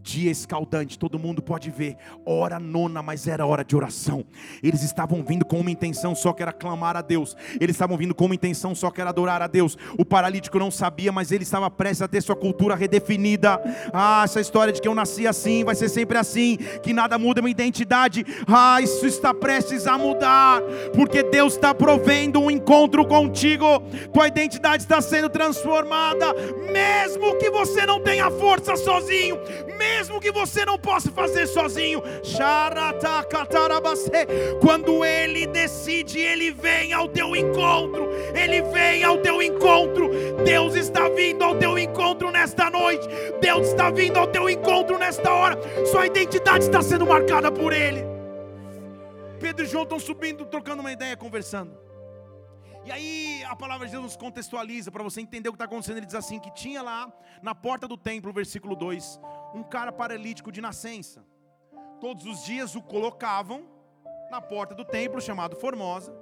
[0.07, 4.24] dia escaldante, todo mundo pode ver, hora nona, mas era hora de oração.
[4.62, 8.14] Eles estavam vindo com uma intenção só que era clamar a Deus, eles estavam vindo
[8.14, 9.76] com uma intenção só que era adorar a Deus.
[9.98, 13.61] O paralítico não sabia, mas ele estava prestes a ter sua cultura redefinida.
[13.92, 17.42] Ah, essa história de que eu nasci assim, vai ser sempre assim, que nada muda
[17.42, 18.24] minha identidade.
[18.46, 20.62] Ah, isso está prestes a mudar,
[20.94, 23.80] porque Deus está provendo um encontro contigo,
[24.12, 26.32] tua identidade está sendo transformada,
[26.72, 29.36] mesmo que você não tenha força sozinho,
[29.76, 32.03] mesmo mesmo que você não possa fazer sozinho.
[34.61, 38.11] Quando Ele decide, Ele vem ao teu encontro.
[38.34, 40.11] Ele vem ao teu encontro.
[40.44, 43.09] Deus está vindo ao teu encontro nesta noite.
[43.40, 45.59] Deus está vindo ao teu encontro nesta hora.
[45.86, 48.05] Sua identidade está sendo marcada por Ele.
[49.40, 51.86] Pedro e João estão subindo, trocando uma ideia, conversando.
[52.87, 55.97] E aí a palavra de Deus nos contextualiza para você entender o que está acontecendo.
[55.97, 57.12] Ele diz assim: que tinha lá
[57.43, 59.20] na porta do templo, versículo 2,
[59.55, 61.26] um cara paralítico de nascença.
[62.01, 63.68] Todos os dias o colocavam
[64.30, 66.14] na porta do templo, chamado Formosa,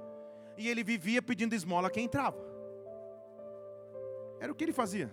[0.56, 2.38] e ele vivia pedindo esmola a quem entrava.
[4.40, 5.12] Era o que ele fazia.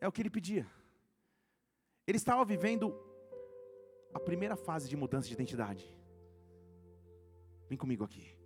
[0.00, 0.66] É o que ele pedia.
[2.04, 2.94] Ele estava vivendo
[4.12, 5.84] a primeira fase de mudança de identidade.
[7.68, 8.37] Vem comigo aqui.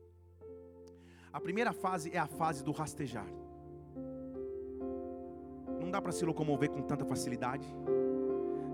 [1.32, 3.26] A primeira fase é a fase do rastejar.
[5.80, 7.66] Não dá para se locomover com tanta facilidade.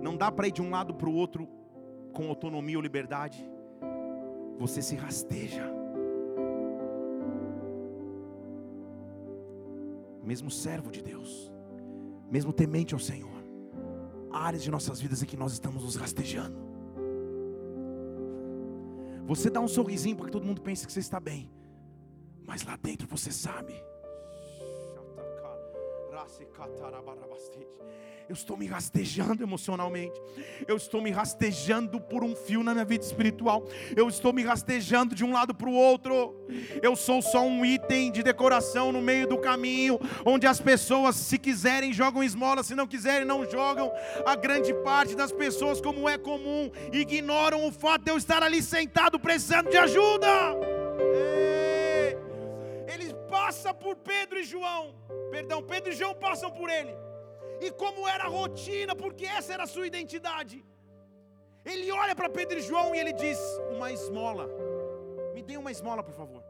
[0.02, 1.48] Não dá para ir de um lado para o outro
[2.12, 3.48] com autonomia ou liberdade.
[4.58, 5.72] Você se rasteja.
[10.24, 11.50] Mesmo servo de Deus,
[12.28, 13.42] mesmo temente ao Senhor,
[14.30, 16.58] áreas de nossas vidas em que nós estamos nos rastejando.
[19.26, 21.48] Você dá um sorrisinho para que todo mundo pense que você está bem
[22.48, 23.84] mas lá dentro você sabe.
[28.26, 30.20] Eu estou me rastejando emocionalmente.
[30.66, 33.66] Eu estou me rastejando por um fio na minha vida espiritual.
[33.96, 36.34] Eu estou me rastejando de um lado para o outro.
[36.82, 41.38] Eu sou só um item de decoração no meio do caminho, onde as pessoas, se
[41.38, 43.92] quiserem, jogam esmola, se não quiserem, não jogam.
[44.26, 48.62] A grande parte das pessoas, como é comum, ignoram o fato de eu estar ali
[48.62, 50.28] sentado precisando de ajuda.
[53.48, 54.84] Passa por Pedro e João.
[55.34, 56.94] Perdão, Pedro e João passam por ele.
[57.64, 60.56] E como era a rotina, porque essa era a sua identidade.
[61.64, 63.38] Ele olha para Pedro e João e ele diz:
[63.74, 64.44] Uma esmola.
[65.34, 66.42] Me dê uma esmola, por favor.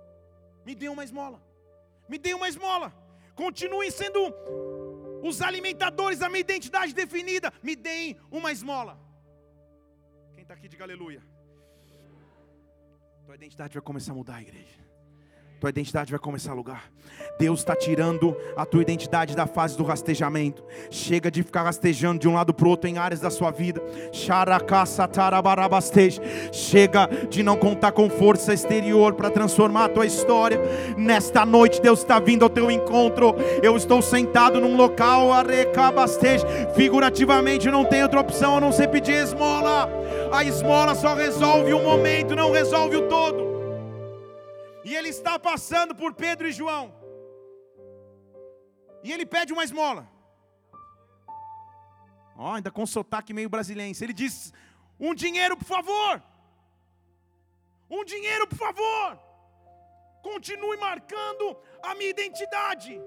[0.67, 1.39] Me dê uma esmola.
[2.09, 2.89] Me dê uma esmola.
[3.43, 4.21] Continuem sendo
[5.31, 7.53] os alimentadores da minha identidade definida.
[7.63, 8.99] Me deem uma esmola.
[10.35, 11.23] Quem está aqui, diga aleluia.
[13.25, 14.88] Tua identidade vai começar a mudar, igreja
[15.59, 16.85] tua identidade vai começar a lugar.
[17.39, 20.65] Deus está tirando a tua identidade da fase do rastejamento.
[20.91, 23.81] Chega de ficar rastejando de um lado para o outro em áreas da sua vida.
[26.53, 30.61] Chega de não contar com força exterior para transformar a tua história.
[30.97, 33.35] Nesta noite, Deus está vindo ao teu encontro.
[33.63, 35.29] Eu estou sentado num local,
[36.75, 39.89] figurativamente, não tem outra opção a não ser pedir esmola.
[40.33, 43.48] A esmola só resolve um momento, não resolve o todo.
[44.89, 46.85] E ele está passando por Pedro e João.
[49.07, 50.03] E ele pede uma esmola.
[52.37, 53.95] Ó, oh, ainda com sotaque meio brasileiro.
[54.05, 54.35] Ele diz:
[54.99, 56.23] Um dinheiro, por favor.
[57.91, 59.09] Um dinheiro, por favor.
[60.23, 61.45] Continue marcando
[61.83, 62.99] a minha identidade.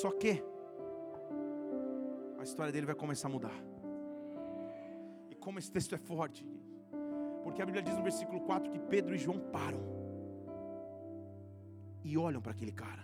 [0.00, 0.32] Só que
[2.38, 3.58] a história dele vai começar a mudar.
[5.30, 6.42] E como esse texto é forte.
[7.42, 9.93] Porque a Bíblia diz no versículo 4 que Pedro e João param
[12.04, 13.02] e olham para aquele cara.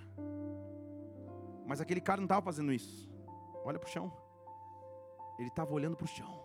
[1.67, 3.09] Mas aquele cara não estava fazendo isso.
[3.65, 4.13] Olha para o chão.
[5.39, 6.45] Ele estava olhando para o chão.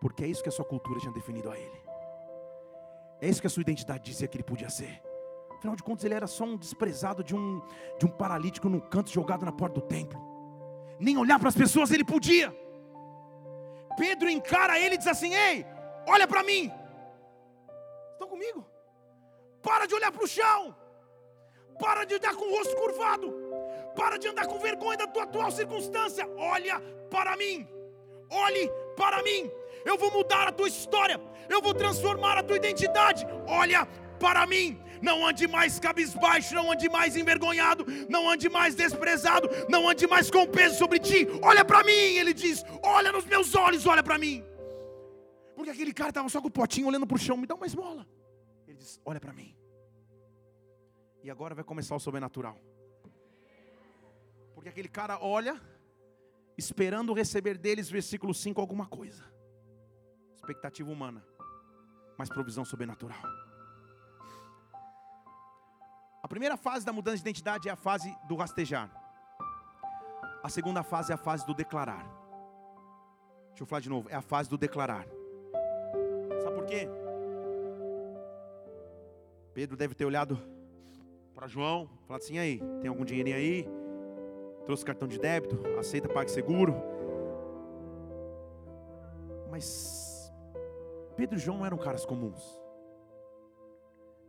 [0.00, 1.82] Porque é isso que a sua cultura tinha definido a ele.
[3.20, 5.02] É isso que a sua identidade dizia que ele podia ser.
[5.56, 7.60] Afinal de contas, ele era só um desprezado de um,
[7.98, 10.20] de um paralítico no canto jogado na porta do templo.
[11.00, 12.54] Nem olhar para as pessoas ele podia.
[13.96, 15.64] Pedro encara ele e diz assim: Ei,
[16.06, 16.70] olha para mim.
[18.12, 18.64] Estão comigo?
[19.62, 20.76] Para de olhar para o chão.
[21.78, 23.34] Para de andar com o rosto curvado.
[23.96, 26.28] Para de andar com vergonha da tua atual circunstância.
[26.36, 27.66] Olha para mim.
[28.30, 29.50] Olhe para mim.
[29.84, 31.20] Eu vou mudar a tua história.
[31.48, 33.26] Eu vou transformar a tua identidade.
[33.46, 33.86] Olha
[34.18, 34.80] para mim.
[35.02, 40.30] Não ande mais cabisbaixo, não ande mais envergonhado, não ande mais desprezado, não ande mais
[40.30, 41.26] com peso sobre ti.
[41.42, 44.42] Olha para mim, ele diz: Olha nos meus olhos, olha para mim.
[45.54, 47.66] Porque aquele cara estava só com o potinho olhando para o chão, me dá uma
[47.66, 48.06] esmola.
[48.66, 49.54] Ele diz: Olha para mim.
[51.24, 52.60] E agora vai começar o sobrenatural.
[54.54, 55.58] Porque aquele cara olha,
[56.58, 59.24] esperando receber deles, versículo 5, alguma coisa.
[60.36, 61.24] Expectativa humana,
[62.18, 63.22] mas provisão sobrenatural.
[66.22, 68.90] A primeira fase da mudança de identidade é a fase do rastejar.
[70.42, 72.04] A segunda fase é a fase do declarar.
[73.48, 75.06] Deixa eu falar de novo, é a fase do declarar.
[76.42, 76.86] Sabe por quê?
[79.54, 80.52] Pedro deve ter olhado
[81.44, 83.68] para João, falar assim: aí, tem algum dinheirinho aí?
[84.64, 86.74] Trouxe cartão de débito, aceita PagSeguro.
[89.50, 90.32] Mas
[91.16, 92.42] Pedro e João eram caras comuns.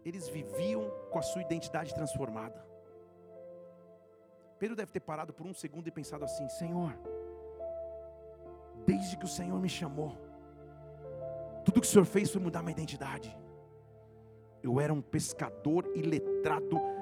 [0.03, 2.63] Eles viviam com a sua identidade transformada.
[4.59, 6.93] Pedro deve ter parado por um segundo e pensado assim: Senhor,
[8.85, 10.17] desde que o Senhor me chamou,
[11.63, 13.33] tudo que o Senhor fez foi mudar minha identidade.
[14.61, 16.94] Eu era um pescador iletrado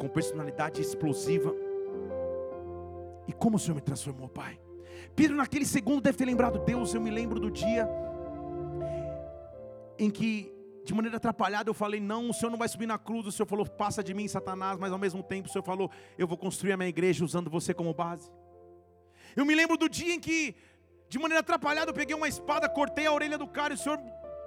[0.00, 1.54] com personalidade explosiva.
[3.28, 4.58] E como o Senhor me transformou, Pai?
[5.14, 6.94] Pedro, naquele segundo, deve ter lembrado Deus.
[6.94, 7.86] Eu me lembro do dia
[9.98, 10.50] em que,
[10.84, 13.26] de maneira atrapalhada, eu falei: Não, o Senhor não vai subir na cruz.
[13.26, 14.78] O Senhor falou: Passa de mim, Satanás.
[14.78, 17.74] Mas ao mesmo tempo, o Senhor falou: Eu vou construir a minha igreja usando você
[17.74, 18.32] como base.
[19.36, 20.56] Eu me lembro do dia em que,
[21.10, 24.00] de maneira atrapalhada, eu peguei uma espada, cortei a orelha do cara e o Senhor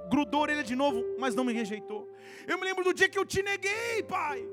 [0.09, 2.09] grudou a orelha de novo, mas não me rejeitou.
[2.47, 4.45] Eu me lembro do dia que eu te neguei, Pai.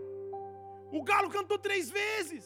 [0.93, 2.45] O galo cantou três vezes.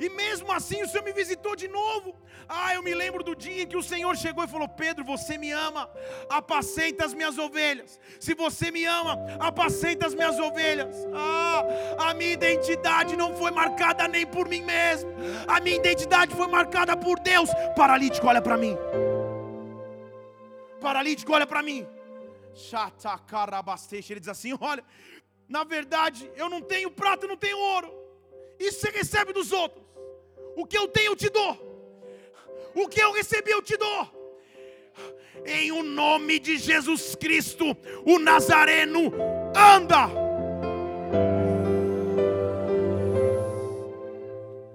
[0.00, 2.14] E mesmo assim o Senhor me visitou de novo.
[2.48, 5.36] Ah, eu me lembro do dia em que o Senhor chegou e falou: Pedro, você
[5.38, 5.88] me ama,
[6.28, 8.00] apacenta as minhas ovelhas.
[8.18, 10.96] Se você me ama, apacenta as minhas ovelhas.
[11.14, 11.62] Ah,
[12.08, 15.10] a minha identidade não foi marcada nem por mim mesmo,
[15.46, 17.50] a minha identidade foi marcada por Deus.
[17.76, 18.76] Paralítico, olha para mim.
[20.80, 21.86] Paralítico, olha para mim.
[24.10, 24.84] Ele diz assim: Olha,
[25.52, 27.92] na verdade, eu não tenho prata, não tenho ouro.
[28.58, 29.84] Isso você recebe dos outros.
[30.56, 31.52] O que eu tenho, eu te dou.
[32.74, 34.22] O que eu recebi, eu te dou.
[35.44, 37.76] Em o nome de Jesus Cristo,
[38.06, 39.12] o Nazareno
[39.54, 40.06] anda.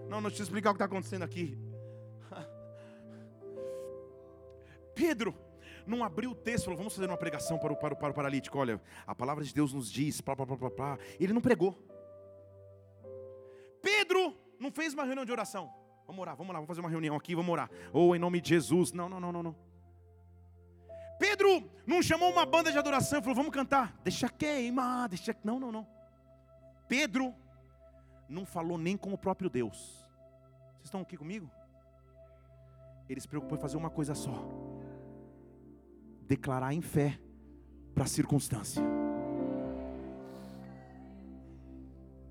[0.08, 1.58] Não, não te explicar o que está acontecendo aqui.
[4.94, 5.34] Pedro
[5.88, 8.14] não abriu o texto, falou, vamos fazer uma pregação para o, para o, para o
[8.14, 8.58] paralítico.
[8.60, 10.22] Olha, a palavra de Deus nos diz.
[11.20, 11.78] Ele não pregou.
[14.60, 15.72] não fez uma reunião de oração.
[16.06, 17.70] Vamos orar, vamos lá, vamos fazer uma reunião aqui, vamos orar.
[17.92, 18.92] Ou oh, em nome de Jesus.
[18.92, 19.56] Não, não, não, não, não.
[21.20, 23.98] Pedro não chamou uma banda de adoração falou: vamos cantar.
[24.04, 25.36] Deixa queimar, deixa.
[25.44, 25.88] Não, não, não.
[26.88, 27.34] Pedro
[28.30, 29.78] não falou nem com o próprio Deus.
[30.76, 31.50] Vocês estão aqui comigo?
[33.10, 34.34] Ele se preocupou em fazer uma coisa só:
[36.28, 37.20] declarar em fé
[37.94, 38.84] para a circunstância.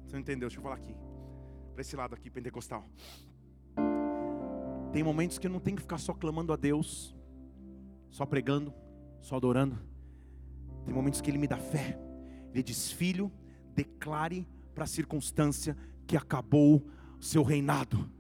[0.05, 0.49] Você não entendeu?
[0.49, 0.95] Deixa eu falar aqui.
[1.73, 2.89] Para esse lado aqui, pentecostal.
[4.93, 7.15] Tem momentos que não tem que ficar só clamando a Deus,
[8.11, 8.73] só pregando,
[9.21, 9.79] só adorando.
[10.85, 11.99] Tem momentos que Ele me dá fé.
[12.53, 13.31] Ele diz: Filho,
[13.75, 15.77] declare para a circunstância
[16.07, 16.87] que acabou
[17.19, 18.11] o seu reinado.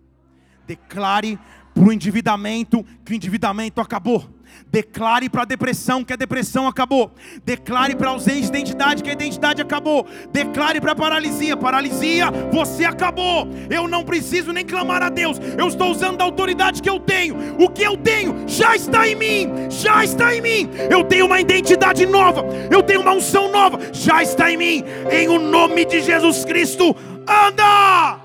[0.67, 1.39] Declare
[1.75, 4.37] para o endividamento que o endividamento acabou.
[4.71, 7.12] Declare para a depressão que a depressão acabou.
[7.45, 10.07] Declare para a ausência de identidade que a identidade acabou.
[10.33, 13.49] Declare para a paralisia: paralisia, você acabou.
[13.71, 15.39] Eu não preciso nem clamar a Deus.
[15.59, 17.62] Eu estou usando a autoridade que eu tenho.
[17.62, 19.53] O que eu tenho já está em mim.
[19.71, 20.71] Já está em mim.
[20.91, 22.45] Eu tenho uma identidade nova.
[22.71, 23.79] Eu tenho uma unção nova.
[23.93, 24.85] Já está em mim.
[25.11, 26.97] Em o nome de Jesus Cristo,
[27.29, 28.19] anda!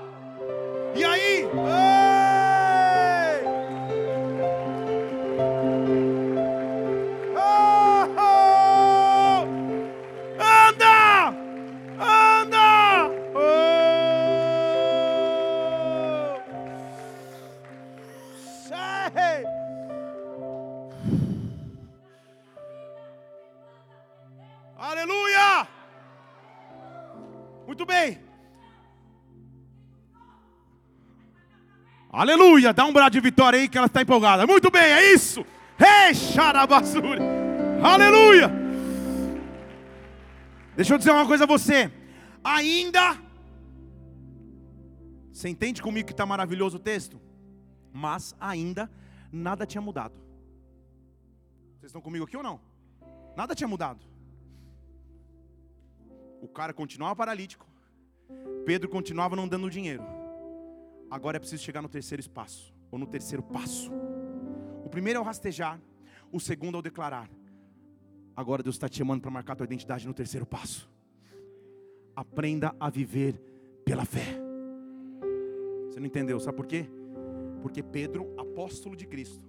[0.94, 1.48] E aí?
[27.72, 28.18] Muito bem.
[32.10, 32.72] Aleluia.
[32.74, 34.46] Dá um brado de vitória aí que ela está empolgada.
[34.46, 35.42] Muito bem, é isso.
[35.80, 37.22] Ei, xarabassuri.
[37.82, 38.52] Aleluia.
[40.76, 41.90] Deixa eu dizer uma coisa a você.
[42.44, 43.16] Ainda.
[45.32, 47.18] Você entende comigo que está maravilhoso o texto?
[47.90, 48.90] Mas ainda
[49.32, 50.20] nada tinha mudado.
[51.78, 52.60] Vocês estão comigo aqui ou não?
[53.34, 54.04] Nada tinha mudado.
[56.40, 57.66] O cara continuava paralítico.
[58.66, 60.04] Pedro continuava não dando dinheiro.
[61.10, 63.90] Agora é preciso chegar no terceiro espaço, ou no terceiro passo.
[64.84, 65.80] O primeiro é o rastejar,
[66.30, 67.28] o segundo é o declarar.
[68.34, 70.90] Agora Deus está te chamando para marcar tua identidade no terceiro passo.
[72.16, 73.38] Aprenda a viver
[73.84, 74.38] pela fé.
[75.90, 76.40] Você não entendeu?
[76.40, 76.88] Sabe por quê?
[77.60, 79.44] Porque Pedro, apóstolo de Cristo,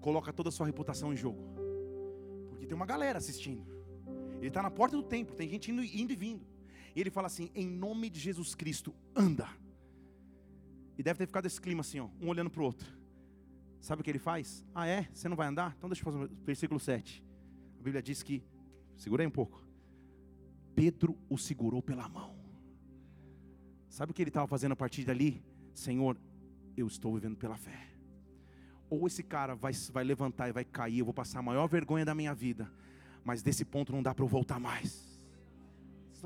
[0.00, 1.40] coloca toda a sua reputação em jogo.
[2.50, 3.64] Porque tem uma galera assistindo.
[4.38, 6.44] Ele está na porta do templo, tem gente indo, indo e vindo.
[6.94, 9.48] E ele fala assim: em nome de Jesus Cristo, anda.
[10.98, 12.86] E deve ter ficado esse clima assim, ó, um olhando para o outro.
[13.80, 14.64] Sabe o que ele faz?
[14.74, 15.08] Ah, é?
[15.12, 15.74] Você não vai andar?
[15.76, 17.24] Então deixa eu fazer o versículo 7.
[17.80, 18.44] A Bíblia diz que,
[18.96, 19.64] segura aí um pouco.
[20.74, 22.36] Pedro o segurou pela mão.
[23.88, 25.42] Sabe o que ele estava fazendo a partir dali?
[25.74, 26.16] Senhor,
[26.76, 27.91] eu estou vivendo pela fé.
[28.92, 32.04] Ou esse cara vai, vai levantar e vai cair, eu vou passar a maior vergonha
[32.04, 32.70] da minha vida
[33.24, 35.11] mas desse ponto não dá para eu voltar mais.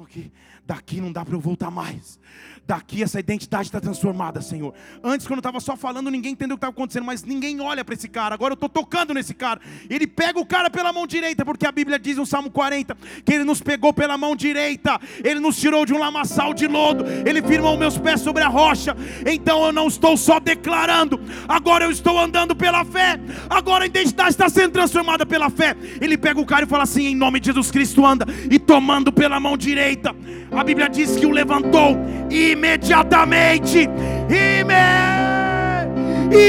[0.03, 0.31] Aqui,
[0.67, 2.19] daqui não dá para eu voltar mais.
[2.67, 4.75] Daqui essa identidade está transformada, Senhor.
[5.03, 7.83] Antes, quando eu estava só falando, ninguém entendeu o que estava acontecendo, mas ninguém olha
[7.83, 8.35] para esse cara.
[8.35, 9.59] Agora eu estou tocando nesse cara.
[9.89, 12.95] Ele pega o cara pela mão direita, porque a Bíblia diz no Salmo 40
[13.25, 17.05] que ele nos pegou pela mão direita, ele nos tirou de um lamaçal de lodo,
[17.25, 18.95] ele firmou meus pés sobre a rocha.
[19.25, 21.19] Então eu não estou só declarando,
[21.49, 23.19] agora eu estou andando pela fé.
[23.49, 25.75] Agora a identidade está sendo transformada pela fé.
[26.01, 29.11] Ele pega o cara e fala assim: em nome de Jesus Cristo, anda, e tomando
[29.11, 30.15] pela mão direita direita.
[30.53, 31.97] A Bíblia diz que o levantou
[32.31, 33.89] imediatamente.
[34.29, 34.75] Ime...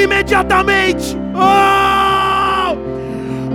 [0.04, 1.16] Imediatamente.
[1.36, 2.76] Oh!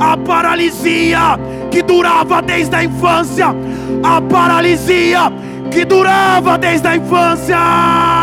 [0.01, 1.39] A paralisia
[1.71, 3.49] que durava desde a infância.
[4.03, 5.33] A paralisia
[5.71, 8.22] que durava desde a infância.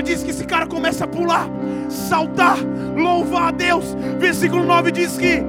[0.00, 1.46] Bíblia diz que esse cara começa a pular,
[1.88, 2.58] saltar,
[2.96, 3.94] louvar a Deus.
[4.18, 5.42] Versículo 9 diz que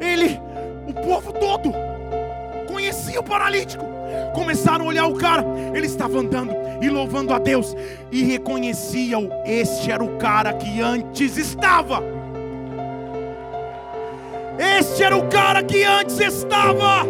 [0.00, 0.40] ele,
[0.86, 1.72] o povo todo,
[2.66, 3.84] conhecia o paralítico.
[4.34, 5.44] Começaram a olhar o cara,
[5.74, 7.76] ele estava andando e louvando a Deus,
[8.10, 12.02] e reconheciam: este era o cara que antes estava.
[14.58, 17.06] Este era o cara que antes estava.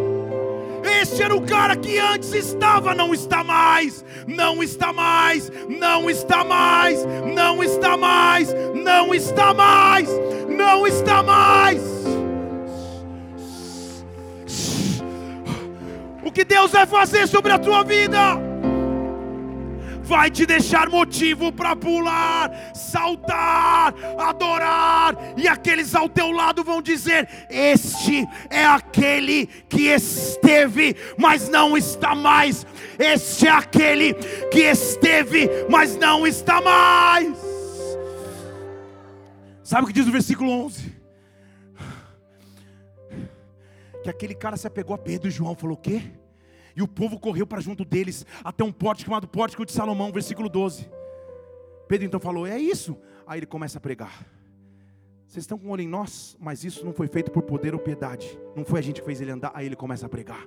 [0.85, 6.45] Este era o cara que antes estava, não está mais, não está mais, não está
[6.45, 7.05] mais,
[7.35, 10.09] não está mais, não está mais,
[10.49, 11.83] não está mais.
[16.22, 18.48] O que Deus vai fazer sobre a tua vida?
[20.09, 27.29] Vai te deixar motivo para pular, saltar, adorar, e aqueles ao teu lado vão dizer:
[27.51, 32.67] Este é aquele que esteve, mas não está mais.
[32.99, 34.15] Este é aquele
[34.51, 37.37] que esteve, mas não está mais.
[39.63, 40.97] Sabe o que diz o versículo 11?
[44.03, 46.03] Que aquele cara se apegou a Pedro e João, falou: O quê?
[46.79, 50.49] E o povo correu para junto deles, até um pórtico chamado Pórtico de Salomão, versículo
[50.49, 50.89] 12.
[51.89, 52.97] Pedro então falou: É isso.
[53.26, 54.24] Aí ele começa a pregar.
[55.26, 57.81] Vocês estão com o olho em nós, mas isso não foi feito por poder ou
[57.81, 58.39] piedade.
[58.55, 59.51] Não foi a gente que fez ele andar.
[59.55, 60.47] Aí ele começa a pregar.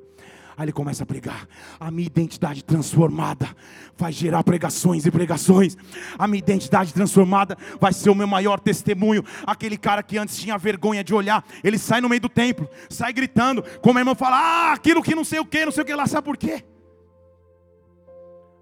[0.58, 1.48] Aí ele começa a pregar.
[1.80, 3.50] A minha identidade transformada
[3.98, 5.78] vai gerar pregações e pregações.
[6.18, 9.24] A minha identidade transformada vai ser o meu maior testemunho.
[9.46, 13.14] Aquele cara que antes tinha vergonha de olhar, ele sai no meio do templo, sai
[13.14, 15.86] gritando, como a irmã fala: Ah, aquilo que não sei o que, não sei o
[15.86, 16.64] que lá, sabe por quê?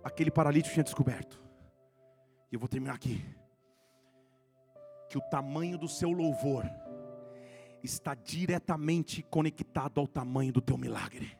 [0.04, 1.40] Aquele paralítico tinha descoberto.
[2.52, 3.24] E eu vou terminar aqui.
[5.10, 6.70] Que o tamanho do seu louvor
[7.84, 11.39] está diretamente conectado ao tamanho do teu milagre.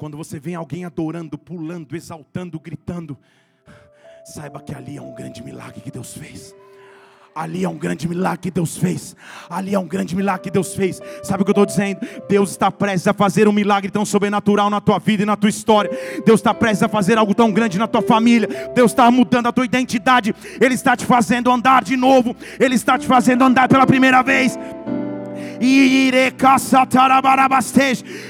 [0.00, 3.18] Quando você vê alguém adorando, pulando, exaltando, gritando,
[4.24, 6.54] saiba que ali é um grande milagre que Deus fez.
[7.34, 9.14] Ali é um grande milagre que Deus fez.
[9.50, 11.02] Ali é um grande milagre que Deus fez.
[11.22, 12.00] Sabe o que eu estou dizendo?
[12.26, 15.50] Deus está prestes a fazer um milagre tão sobrenatural na tua vida e na tua
[15.50, 15.90] história.
[16.24, 18.48] Deus está prestes a fazer algo tão grande na tua família.
[18.74, 20.34] Deus está mudando a tua identidade.
[20.58, 22.34] Ele está te fazendo andar de novo.
[22.58, 24.58] Ele está te fazendo andar pela primeira vez.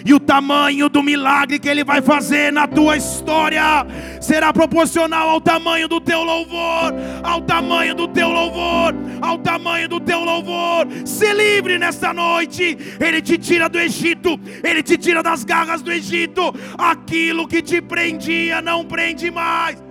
[0.05, 3.87] E o tamanho do milagre que Ele vai fazer na tua história
[4.21, 10.01] será proporcional ao tamanho do teu louvor, ao tamanho do teu louvor, ao tamanho do
[10.01, 10.89] teu louvor.
[11.05, 12.77] Se livre nesta noite.
[12.99, 16.53] Ele te tira do Egito, Ele te tira das garras do Egito.
[16.77, 19.90] Aquilo que te prendia não prende mais.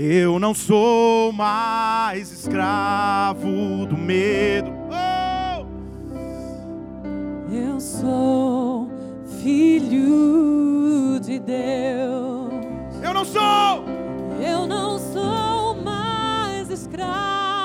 [0.00, 4.70] Eu não sou mais escravo do medo.
[4.92, 5.66] Oh!
[7.52, 8.88] Eu sou
[9.42, 12.52] filho de Deus.
[13.02, 13.84] Eu não sou.
[14.40, 17.57] Eu não sou mais escravo.